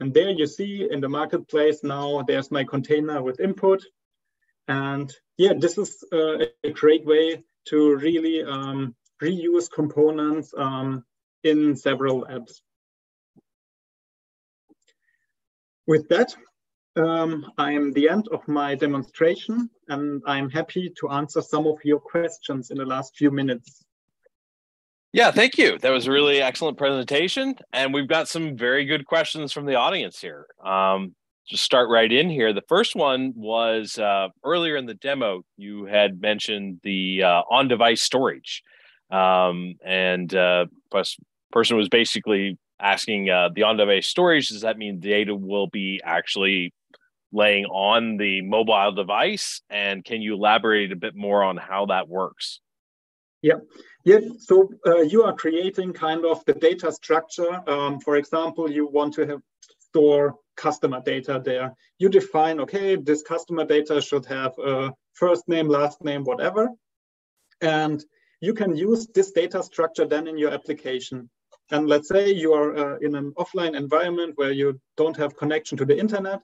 And 0.00 0.14
there 0.14 0.30
you 0.30 0.46
see 0.46 0.88
in 0.90 1.00
the 1.00 1.08
marketplace 1.08 1.82
now, 1.82 2.22
there's 2.22 2.50
my 2.50 2.64
container 2.64 3.20
with 3.20 3.40
input. 3.40 3.84
And 4.68 5.12
yeah, 5.38 5.54
this 5.58 5.78
is 5.78 6.04
uh, 6.12 6.44
a 6.62 6.70
great 6.70 7.04
way 7.04 7.42
to 7.68 7.96
really 7.96 8.44
um, 8.44 8.94
reuse 9.22 9.70
components 9.70 10.52
um, 10.56 11.04
in 11.42 11.74
several 11.74 12.26
apps. 12.26 12.60
With 15.86 16.08
that, 16.08 16.34
um, 16.96 17.50
I 17.56 17.72
am 17.72 17.92
the 17.92 18.08
end 18.08 18.28
of 18.28 18.46
my 18.46 18.74
demonstration 18.74 19.70
and 19.88 20.22
I'm 20.26 20.50
happy 20.50 20.92
to 21.00 21.08
answer 21.10 21.40
some 21.40 21.66
of 21.66 21.78
your 21.84 22.00
questions 22.00 22.70
in 22.70 22.78
the 22.78 22.84
last 22.84 23.16
few 23.16 23.30
minutes. 23.30 23.84
Yeah, 25.12 25.30
thank 25.30 25.56
you. 25.56 25.78
That 25.78 25.90
was 25.90 26.06
a 26.06 26.12
really 26.12 26.42
excellent 26.42 26.76
presentation. 26.76 27.56
And 27.72 27.94
we've 27.94 28.08
got 28.08 28.28
some 28.28 28.56
very 28.56 28.84
good 28.84 29.06
questions 29.06 29.52
from 29.52 29.64
the 29.64 29.76
audience 29.76 30.20
here. 30.20 30.46
Um, 30.62 31.14
just 31.48 31.64
start 31.64 31.88
right 31.88 32.10
in 32.10 32.28
here. 32.28 32.52
The 32.52 32.62
first 32.68 32.94
one 32.94 33.32
was 33.34 33.98
uh, 33.98 34.28
earlier 34.44 34.76
in 34.76 34.86
the 34.86 34.94
demo, 34.94 35.42
you 35.56 35.86
had 35.86 36.20
mentioned 36.20 36.80
the 36.82 37.22
uh, 37.24 37.42
on 37.50 37.68
device 37.68 38.02
storage. 38.02 38.62
Um, 39.10 39.76
and 39.82 40.34
uh, 40.34 40.66
person 41.50 41.76
was 41.76 41.88
basically 41.88 42.58
asking 42.78 43.30
uh, 43.30 43.48
the 43.54 43.62
on 43.62 43.76
device 43.78 44.06
storage, 44.06 44.50
does 44.50 44.60
that 44.60 44.76
mean 44.76 45.00
data 45.00 45.34
will 45.34 45.68
be 45.68 46.00
actually 46.04 46.74
laying 47.32 47.64
on 47.66 48.18
the 48.18 48.42
mobile 48.42 48.92
device? 48.92 49.62
And 49.70 50.04
can 50.04 50.20
you 50.20 50.34
elaborate 50.34 50.92
a 50.92 50.96
bit 50.96 51.16
more 51.16 51.42
on 51.42 51.56
how 51.56 51.86
that 51.86 52.08
works? 52.08 52.60
Yeah, 53.40 53.60
yeah. 54.04 54.18
So 54.38 54.68
uh, 54.86 55.00
you 55.02 55.22
are 55.22 55.32
creating 55.32 55.92
kind 55.92 56.26
of 56.26 56.44
the 56.44 56.54
data 56.54 56.92
structure. 56.92 57.62
Um, 57.68 58.00
for 58.00 58.16
example, 58.16 58.70
you 58.70 58.86
want 58.86 59.14
to 59.14 59.26
have 59.26 59.40
store 59.78 60.34
customer 60.58 61.00
data 61.00 61.40
there. 61.42 61.74
You 61.98 62.08
define, 62.08 62.60
okay, 62.60 62.96
this 62.96 63.22
customer 63.22 63.64
data 63.64 64.00
should 64.02 64.26
have 64.26 64.52
a 64.58 64.92
first 65.14 65.48
name, 65.48 65.68
last 65.68 66.04
name, 66.04 66.24
whatever. 66.24 66.68
And 67.60 68.04
you 68.40 68.54
can 68.54 68.76
use 68.76 69.06
this 69.14 69.32
data 69.32 69.62
structure 69.62 70.06
then 70.06 70.26
in 70.28 70.36
your 70.36 70.52
application. 70.52 71.30
And 71.70 71.88
let's 71.88 72.08
say 72.08 72.32
you 72.32 72.52
are 72.54 72.76
uh, 72.76 72.98
in 72.98 73.14
an 73.14 73.32
offline 73.32 73.74
environment 73.76 74.32
where 74.36 74.52
you 74.52 74.80
don't 74.96 75.16
have 75.16 75.36
connection 75.36 75.78
to 75.78 75.84
the 75.84 75.98
internet, 75.98 76.40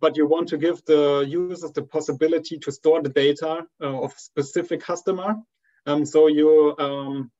but 0.00 0.16
you 0.16 0.26
want 0.26 0.48
to 0.48 0.58
give 0.58 0.84
the 0.84 1.24
users 1.28 1.72
the 1.72 1.82
possibility 1.82 2.58
to 2.58 2.72
store 2.72 3.02
the 3.02 3.08
data 3.08 3.66
uh, 3.80 4.02
of 4.04 4.12
specific 4.16 4.80
customer. 4.80 5.36
Um, 5.86 6.04
so 6.04 6.26
you 6.26 6.74
um, 6.78 7.30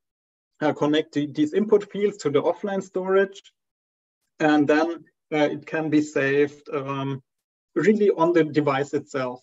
uh, 0.60 0.72
connect 0.72 1.12
the, 1.14 1.26
these 1.26 1.52
input 1.52 1.90
fields 1.90 2.18
to 2.18 2.30
the 2.30 2.42
offline 2.42 2.82
storage, 2.82 3.42
and 4.38 4.68
then 4.68 5.04
uh, 5.32 5.48
it 5.52 5.66
can 5.66 5.90
be 5.90 6.00
saved 6.00 6.68
um, 6.72 7.22
really 7.74 8.10
on 8.10 8.32
the 8.32 8.44
device 8.44 8.94
itself. 8.94 9.40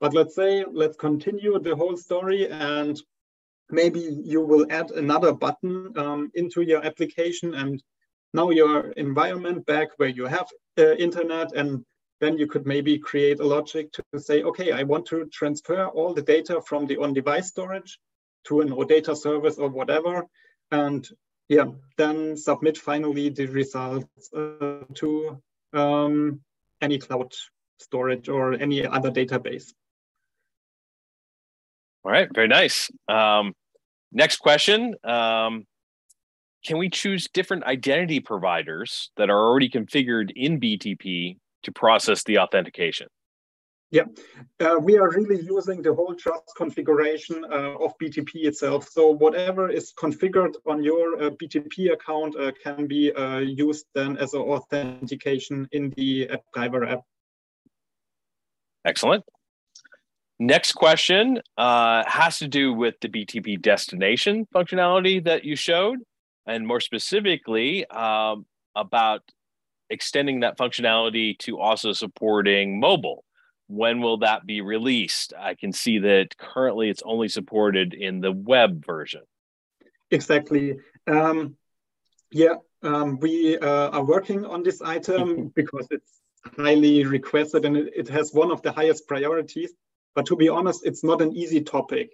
But 0.00 0.14
let's 0.14 0.34
say, 0.34 0.64
let's 0.70 0.96
continue 0.96 1.58
the 1.58 1.76
whole 1.76 1.96
story 1.96 2.48
and 2.48 3.00
maybe 3.70 4.00
you 4.00 4.40
will 4.40 4.66
add 4.70 4.90
another 4.90 5.32
button 5.32 5.92
um, 5.96 6.30
into 6.34 6.62
your 6.62 6.84
application 6.84 7.54
and 7.54 7.82
now 8.34 8.50
your 8.50 8.90
environment 8.92 9.64
back 9.66 9.88
where 9.96 10.08
you 10.08 10.26
have 10.26 10.48
uh, 10.78 10.94
internet 10.94 11.52
and 11.54 11.84
then 12.20 12.38
you 12.38 12.46
could 12.46 12.66
maybe 12.66 12.98
create 12.98 13.40
a 13.40 13.46
logic 13.46 13.92
to 13.92 14.20
say, 14.20 14.42
okay, 14.42 14.72
I 14.72 14.84
want 14.84 15.06
to 15.06 15.26
transfer 15.32 15.86
all 15.86 16.14
the 16.14 16.22
data 16.22 16.60
from 16.60 16.86
the 16.86 16.98
on-device 16.98 17.48
storage 17.48 17.98
to 18.44 18.60
an 18.60 18.70
OData 18.70 19.16
service 19.16 19.58
or 19.58 19.68
whatever. 19.68 20.26
And 20.70 21.06
yeah, 21.48 21.66
then 21.96 22.36
submit 22.36 22.78
finally 22.78 23.28
the 23.28 23.46
results 23.46 24.32
uh, 24.34 24.84
to 24.94 25.40
um, 25.72 26.40
any 26.80 26.98
cloud 26.98 27.32
storage 27.78 28.28
or 28.28 28.54
any 28.54 28.86
other 28.86 29.10
database. 29.10 29.72
All 32.04 32.10
right, 32.10 32.28
very 32.34 32.48
nice. 32.48 32.90
Um, 33.08 33.54
next 34.12 34.38
question. 34.38 34.94
Um, 35.04 35.66
can 36.64 36.78
we 36.78 36.88
choose 36.90 37.28
different 37.32 37.64
identity 37.64 38.20
providers 38.20 39.10
that 39.16 39.30
are 39.30 39.38
already 39.38 39.68
configured 39.68 40.30
in 40.34 40.60
BTP 40.60 41.38
to 41.64 41.72
process 41.72 42.22
the 42.24 42.38
authentication? 42.38 43.08
Yeah, 43.92 44.04
uh, 44.58 44.78
we 44.80 44.96
are 44.96 45.10
really 45.10 45.42
using 45.44 45.82
the 45.82 45.92
whole 45.92 46.14
trust 46.14 46.50
configuration 46.56 47.44
uh, 47.44 47.74
of 47.78 47.92
BTP 47.98 48.46
itself. 48.46 48.88
So 48.88 49.10
whatever 49.10 49.68
is 49.68 49.92
configured 49.92 50.54
on 50.66 50.82
your 50.82 51.22
uh, 51.22 51.30
BTP 51.30 51.92
account 51.92 52.34
uh, 52.36 52.52
can 52.64 52.86
be 52.86 53.12
uh, 53.12 53.40
used 53.40 53.84
then 53.94 54.16
as 54.16 54.32
an 54.32 54.40
authentication 54.40 55.68
in 55.72 55.92
the 55.98 56.26
AppGyver 56.28 56.90
app. 56.90 57.00
Excellent. 58.86 59.24
Next 60.38 60.72
question 60.72 61.42
uh, 61.58 62.02
has 62.06 62.38
to 62.38 62.48
do 62.48 62.72
with 62.72 62.94
the 63.02 63.10
BTP 63.10 63.60
destination 63.60 64.46
functionality 64.54 65.22
that 65.22 65.44
you 65.44 65.54
showed, 65.54 65.98
and 66.46 66.66
more 66.66 66.80
specifically 66.80 67.84
um, 67.88 68.46
about 68.74 69.20
extending 69.90 70.40
that 70.40 70.56
functionality 70.56 71.38
to 71.40 71.60
also 71.60 71.92
supporting 71.92 72.80
mobile 72.80 73.22
when 73.72 74.00
will 74.00 74.18
that 74.18 74.44
be 74.46 74.60
released? 74.60 75.32
I 75.38 75.54
can 75.54 75.72
see 75.72 75.98
that 76.00 76.36
currently 76.36 76.90
it's 76.90 77.02
only 77.04 77.28
supported 77.28 77.94
in 77.94 78.20
the 78.20 78.32
web 78.32 78.84
version. 78.84 79.22
Exactly. 80.10 80.78
Um, 81.06 81.56
yeah, 82.30 82.56
um, 82.82 83.18
we 83.18 83.58
uh, 83.58 83.88
are 83.90 84.04
working 84.04 84.44
on 84.44 84.62
this 84.62 84.82
item 84.82 85.48
because 85.54 85.88
it's 85.90 86.20
highly 86.58 87.04
requested 87.04 87.64
and 87.64 87.76
it, 87.76 87.92
it, 87.96 88.08
has 88.08 88.32
one 88.32 88.50
of 88.50 88.60
the 88.62 88.72
highest 88.72 89.06
priorities. 89.08 89.72
But 90.14 90.26
to 90.26 90.36
be 90.36 90.48
honest, 90.48 90.84
it's 90.84 91.02
not 91.02 91.22
an 91.22 91.32
easy 91.32 91.62
topic 91.62 92.10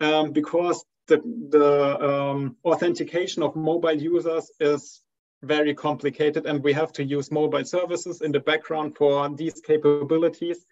um, 0.00 0.30
because 0.30 0.84
the, 1.08 1.20
the 1.48 1.98
um, 2.08 2.56
authentication 2.64 3.42
of 3.42 3.56
mobile 3.56 4.00
users 4.00 4.50
is 4.60 5.02
very 5.42 5.74
complicated 5.74 6.46
and 6.46 6.62
we 6.62 6.72
have 6.72 6.92
to 6.92 7.02
use 7.02 7.32
mobile 7.32 7.64
services 7.64 8.20
in 8.20 8.30
the 8.30 8.40
background 8.40 8.96
for 8.96 9.28
these 9.30 9.60
capabilities. 9.60 10.66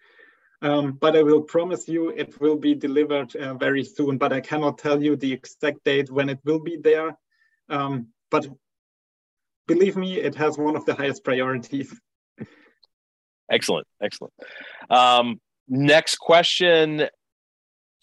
Um, 0.61 0.93
but 0.93 1.15
I 1.15 1.23
will 1.23 1.41
promise 1.41 1.87
you 1.87 2.09
it 2.09 2.39
will 2.41 2.57
be 2.57 2.75
delivered 2.75 3.33
uh, 3.35 3.53
very 3.53 3.83
soon, 3.83 4.17
but 4.17 4.33
I 4.33 4.41
cannot 4.41 4.77
tell 4.77 5.01
you 5.01 5.15
the 5.15 5.31
exact 5.31 5.83
date 5.85 6.11
when 6.11 6.29
it 6.29 6.39
will 6.43 6.59
be 6.59 6.75
there. 6.75 7.17
Um, 7.69 8.07
but 8.29 8.47
believe 9.67 9.95
me, 9.95 10.17
it 10.17 10.35
has 10.35 10.57
one 10.57 10.75
of 10.75 10.85
the 10.85 10.95
highest 10.95 11.23
priorities. 11.23 11.97
Excellent, 13.49 13.87
excellent. 14.01 14.33
Um, 14.89 15.39
next 15.67 16.17
question, 16.17 17.07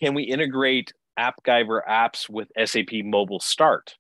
can 0.00 0.14
we 0.14 0.24
integrate 0.24 0.92
AppGyver 1.18 1.80
apps 1.88 2.28
with 2.28 2.48
SAP 2.64 3.04
Mobile 3.04 3.40
Start? 3.40 3.94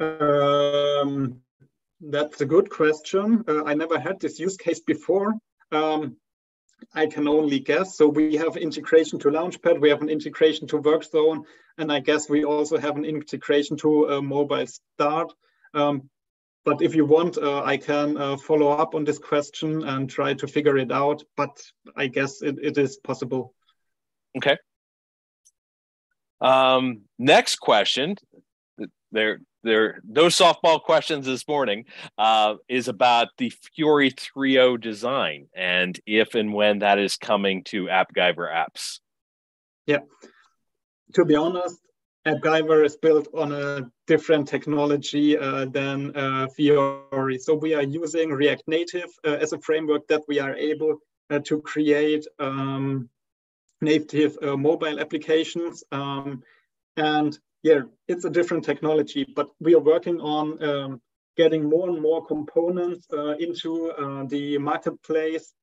Um, 0.00 1.40
that's 2.00 2.40
a 2.40 2.46
good 2.46 2.70
question. 2.70 3.44
Uh, 3.46 3.64
I 3.64 3.74
never 3.74 3.98
had 3.98 4.20
this 4.20 4.38
use 4.38 4.56
case 4.56 4.80
before. 4.80 5.34
Um, 5.72 6.16
I 6.94 7.06
can 7.06 7.28
only 7.28 7.58
guess. 7.58 7.96
So 7.96 8.08
we 8.08 8.36
have 8.36 8.56
integration 8.56 9.18
to 9.20 9.28
Launchpad, 9.28 9.80
we 9.80 9.90
have 9.90 10.02
an 10.02 10.08
integration 10.08 10.66
to 10.68 10.78
WorkZone, 10.78 11.44
and 11.78 11.92
I 11.92 12.00
guess 12.00 12.28
we 12.28 12.44
also 12.44 12.78
have 12.78 12.96
an 12.96 13.04
integration 13.04 13.76
to 13.78 14.10
uh, 14.10 14.20
Mobile 14.20 14.66
Start. 14.66 15.32
Um, 15.74 16.08
but 16.64 16.82
if 16.82 16.94
you 16.94 17.04
want, 17.04 17.38
uh, 17.38 17.62
I 17.62 17.76
can 17.76 18.16
uh, 18.16 18.36
follow 18.36 18.68
up 18.68 18.94
on 18.94 19.04
this 19.04 19.18
question 19.18 19.84
and 19.84 20.10
try 20.10 20.34
to 20.34 20.46
figure 20.46 20.76
it 20.76 20.92
out. 20.92 21.22
But 21.36 21.58
I 21.96 22.08
guess 22.08 22.42
it, 22.42 22.56
it 22.62 22.76
is 22.76 22.98
possible. 22.98 23.54
Okay. 24.36 24.56
Um, 26.40 27.02
next 27.18 27.56
question. 27.56 28.16
There, 29.12 29.40
there, 29.68 30.00
no 30.04 30.26
softball 30.26 30.82
questions 30.82 31.26
this 31.26 31.46
morning. 31.46 31.84
Uh, 32.16 32.56
is 32.68 32.88
about 32.88 33.28
the 33.38 33.50
Fiori 33.50 34.10
3.0 34.10 34.80
design 34.80 35.46
and 35.54 35.98
if 36.06 36.34
and 36.34 36.52
when 36.52 36.80
that 36.80 36.98
is 36.98 37.16
coming 37.16 37.62
to 37.64 37.84
AppGyver 37.84 38.48
apps. 38.52 39.00
Yeah. 39.86 40.00
To 41.14 41.24
be 41.24 41.36
honest, 41.36 41.78
AppGyver 42.26 42.84
is 42.84 42.96
built 42.96 43.28
on 43.34 43.52
a 43.52 43.90
different 44.06 44.48
technology 44.48 45.38
uh, 45.38 45.64
than 45.66 46.14
uh. 46.16 46.46
So 47.38 47.54
we 47.54 47.74
are 47.74 47.82
using 47.82 48.30
React 48.30 48.64
Native 48.66 49.10
uh, 49.26 49.38
as 49.40 49.52
a 49.52 49.60
framework 49.60 50.06
that 50.08 50.22
we 50.28 50.38
are 50.40 50.54
able 50.54 50.98
uh, 51.30 51.38
to 51.40 51.60
create 51.62 52.26
um, 52.38 53.08
native 53.80 54.36
uh, 54.42 54.56
mobile 54.56 54.98
applications. 55.00 55.84
Um, 55.92 56.42
and 56.96 57.38
yeah, 57.68 57.82
it's 58.12 58.24
a 58.24 58.30
different 58.30 58.64
technology, 58.64 59.26
but 59.36 59.48
we 59.60 59.74
are 59.74 59.86
working 59.94 60.18
on 60.20 60.44
um, 60.70 61.00
getting 61.36 61.68
more 61.68 61.88
and 61.90 62.00
more 62.00 62.24
components 62.24 63.06
uh, 63.12 63.34
into 63.46 63.90
uh, 63.92 64.24
the 64.24 64.56
marketplace. 64.58 65.54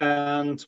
And 0.00 0.64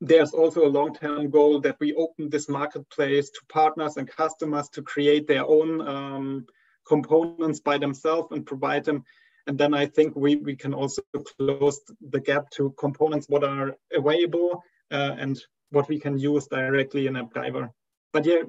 there's 0.00 0.32
also 0.32 0.60
a 0.64 0.74
long-term 0.78 1.30
goal 1.30 1.60
that 1.60 1.76
we 1.80 1.94
open 1.94 2.30
this 2.30 2.48
marketplace 2.48 3.30
to 3.30 3.40
partners 3.48 3.96
and 3.96 4.16
customers 4.22 4.68
to 4.74 4.82
create 4.82 5.26
their 5.26 5.44
own 5.44 5.70
um, 5.94 6.46
components 6.86 7.60
by 7.60 7.76
themselves 7.78 8.28
and 8.30 8.46
provide 8.46 8.84
them. 8.84 9.02
And 9.48 9.58
then 9.58 9.74
I 9.74 9.86
think 9.86 10.14
we, 10.14 10.36
we 10.36 10.54
can 10.54 10.74
also 10.74 11.02
close 11.36 11.80
the 12.14 12.20
gap 12.20 12.50
to 12.56 12.74
components 12.78 13.26
what 13.28 13.44
are 13.44 13.74
available 13.92 14.62
uh, 14.92 15.14
and 15.18 15.36
what 15.70 15.88
we 15.88 15.98
can 15.98 16.16
use 16.18 16.46
directly 16.46 17.06
in 17.08 17.14
AppGyver. 17.14 17.70
But 18.12 18.24
yeah, 18.24 18.42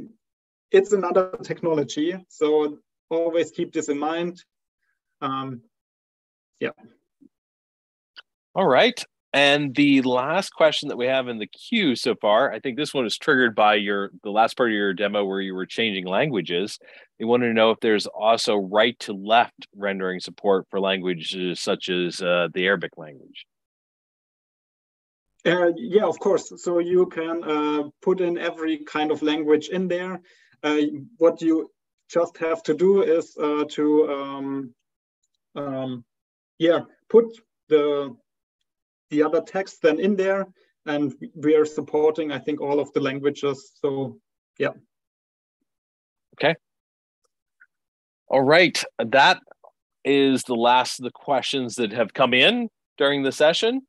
it's 0.72 0.93
another 0.93 1.32
technology. 1.43 2.15
So 2.30 2.80
always 3.09 3.51
keep 3.51 3.74
this 3.74 3.89
in 3.89 3.97
mind. 3.97 4.43
Um, 5.22 5.61
yeah. 6.59 6.72
All 8.55 8.68
right. 8.68 9.03
And 9.34 9.76
the 9.76 10.01
last 10.01 10.51
question 10.51 10.89
that 10.89 10.97
we 10.97 11.05
have 11.05 11.28
in 11.28 11.38
the 11.38 11.47
queue 11.47 11.95
so 11.95 12.15
far, 12.15 12.51
I 12.51 12.59
think 12.59 12.78
this 12.78 12.93
one 12.93 13.05
is 13.05 13.18
triggered 13.18 13.55
by 13.55 13.76
your 13.76 14.09
the 14.24 14.32
last 14.32 14.55
part 14.57 14.70
of 14.70 14.74
your 14.74 14.93
demo 14.93 15.26
where 15.26 15.41
you 15.41 15.53
were 15.53 15.65
changing 15.65 16.07
languages. 16.07 16.80
They 17.20 17.26
wanted 17.26 17.47
to 17.47 17.53
know 17.53 17.72
if 17.72 17.80
there's 17.82 18.07
also 18.07 18.55
right 18.55 18.97
to 19.01 19.13
left 19.13 19.68
rendering 19.76 20.22
support 20.22 20.65
for 20.70 20.80
languages 20.80 21.59
such 21.59 21.89
as 21.89 22.22
uh, 22.22 22.47
the 22.53 22.65
Arabic 22.65 22.91
language. 22.97 23.45
Uh, 25.45 25.72
yeah, 25.76 26.05
of 26.05 26.20
course. 26.20 26.51
So 26.57 26.80
you 26.80 27.05
can 27.05 27.43
uh, 27.43 27.84
put 28.01 28.22
in 28.22 28.38
every 28.38 28.84
kind 28.86 29.11
of 29.11 29.22
language 29.22 29.70
in 29.70 29.88
there. 29.88 30.22
Uh, 30.64 30.78
what 31.18 31.41
you 31.41 31.70
just 32.10 32.38
have 32.38 32.64
to 32.64 32.74
do 32.74 33.01
is 33.01 33.36
uh, 33.38 33.66
to, 33.70 34.12
um, 34.12 34.74
um, 35.55 36.03
yeah, 36.58 36.82
put 37.10 37.26
the 37.70 38.16
the 39.10 39.24
other 39.24 39.41
text 39.41 39.82
then 39.82 39.99
in 39.99 40.16
there, 40.16 40.47
and 40.86 41.14
we 41.36 41.55
are 41.55 41.66
supporting, 41.66 42.32
I 42.32 42.39
think, 42.39 42.60
all 42.60 42.80
of 42.80 42.91
the 42.93 42.99
languages. 42.99 43.72
So, 43.82 44.20
yeah. 44.60 44.72
Okay. 46.36 46.55
All 48.28 48.41
right. 48.41 48.84
That 48.99 49.39
is 50.03 50.43
the 50.43 50.55
last 50.55 50.99
of 50.99 51.05
the 51.05 51.12
questions 51.12 51.76
that 51.76 51.91
have 51.93 52.14
come 52.14 52.34
in 52.34 52.70
during 52.97 53.24
the 53.24 53.32
session. 53.32 53.82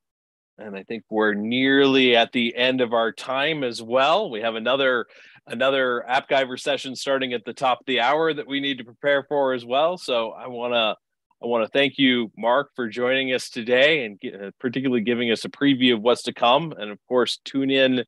And 0.59 0.77
I 0.77 0.83
think 0.83 1.05
we're 1.09 1.35
nearly 1.35 2.17
at 2.17 2.33
the 2.33 2.57
end 2.57 2.81
of 2.81 2.93
our 2.93 3.13
time 3.13 3.63
as 3.63 3.81
well. 3.81 4.31
We 4.31 4.41
have 4.41 4.57
another 4.57 5.07
another 5.49 6.05
AppGyver 6.09 6.59
session 6.59 6.95
starting 6.95 7.33
at 7.33 7.45
the 7.45 7.53
top 7.53 7.81
of 7.81 7.87
the 7.87 8.01
hour 8.01 8.33
that 8.33 8.47
we 8.47 8.61
need 8.61 8.79
to 8.79 8.85
prepare 8.85 9.25
for 9.29 9.53
as 9.53 9.65
well. 9.65 9.97
So 9.97 10.31
I 10.33 10.49
want 10.49 10.75
to 10.75 10.97
I 11.41 11.47
want 11.47 11.65
to 11.65 11.71
thank 11.71 11.99
you, 11.99 12.33
Mark, 12.37 12.71
for 12.75 12.89
joining 12.89 13.33
us 13.33 13.49
today 13.49 14.05
and 14.05 14.21
uh, 14.25 14.51
particularly 14.59 15.03
giving 15.03 15.31
us 15.31 15.45
a 15.45 15.49
preview 15.49 15.95
of 15.95 16.03
what's 16.03 16.25
to 16.25 16.33
come. 16.33 16.73
And 16.77 16.91
of 16.91 16.99
course, 17.07 17.39
tune 17.45 17.71
in 17.71 18.05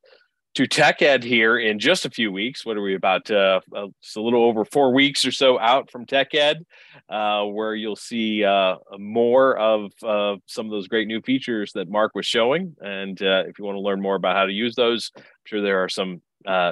to 0.54 0.66
Tech 0.66 1.00
Ed 1.00 1.22
here 1.22 1.56
in 1.56 1.78
just 1.78 2.04
a 2.04 2.10
few 2.10 2.32
weeks. 2.32 2.66
What 2.66 2.76
are 2.76 2.82
we 2.82 2.96
about? 2.96 3.30
Uh, 3.30 3.60
uh, 3.74 3.86
it's 4.02 4.16
a 4.16 4.20
little 4.20 4.42
over 4.42 4.64
four 4.64 4.92
weeks 4.92 5.24
or 5.24 5.30
so 5.30 5.60
out 5.60 5.92
from 5.92 6.06
Tech 6.06 6.34
Ed, 6.34 6.66
uh, 7.08 7.44
where 7.44 7.74
you'll 7.76 7.94
see 7.94 8.44
uh, 8.44 8.76
more 8.98 9.56
of 9.56 9.92
uh, 10.02 10.36
some 10.46 10.66
of 10.66 10.72
those 10.72 10.88
great 10.88 11.06
new 11.06 11.20
features 11.22 11.70
that 11.74 11.88
Mark 11.88 12.16
was 12.16 12.26
showing. 12.26 12.74
And 12.80 13.20
uh, 13.22 13.44
if 13.46 13.60
you 13.60 13.64
want 13.64 13.76
to 13.76 13.80
learn 13.80 14.02
more 14.02 14.16
about 14.16 14.36
how 14.36 14.46
to 14.46 14.52
use 14.52 14.74
those, 14.74 15.12
I'm 15.16 15.22
sure 15.44 15.62
there 15.62 15.84
are 15.84 15.88
some 15.88 16.20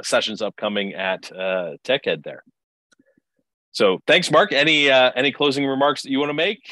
sessions 0.03 0.43
upcoming 0.43 0.95
at 0.95 1.31
Tech 1.85 2.07
Ed 2.07 2.23
there. 2.23 2.43
So 3.73 4.01
thanks, 4.07 4.31
Mark. 4.31 4.53
Any 4.53 4.91
uh, 4.91 5.13
any 5.15 5.31
closing 5.31 5.67
remarks 5.67 6.03
that 6.03 6.11
you 6.11 6.19
want 6.19 6.31
to 6.31 6.35
make? 6.35 6.69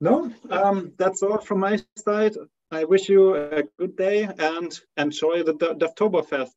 No, 0.00 0.30
um, 0.50 0.92
that's 0.98 1.22
all 1.22 1.38
from 1.38 1.60
my 1.60 1.80
side. 1.96 2.34
I 2.70 2.84
wish 2.84 3.08
you 3.08 3.34
a 3.34 3.62
good 3.78 3.96
day 3.96 4.28
and 4.38 4.78
enjoy 4.96 5.42
the 5.42 5.54
Devtoberfest. 5.54 6.52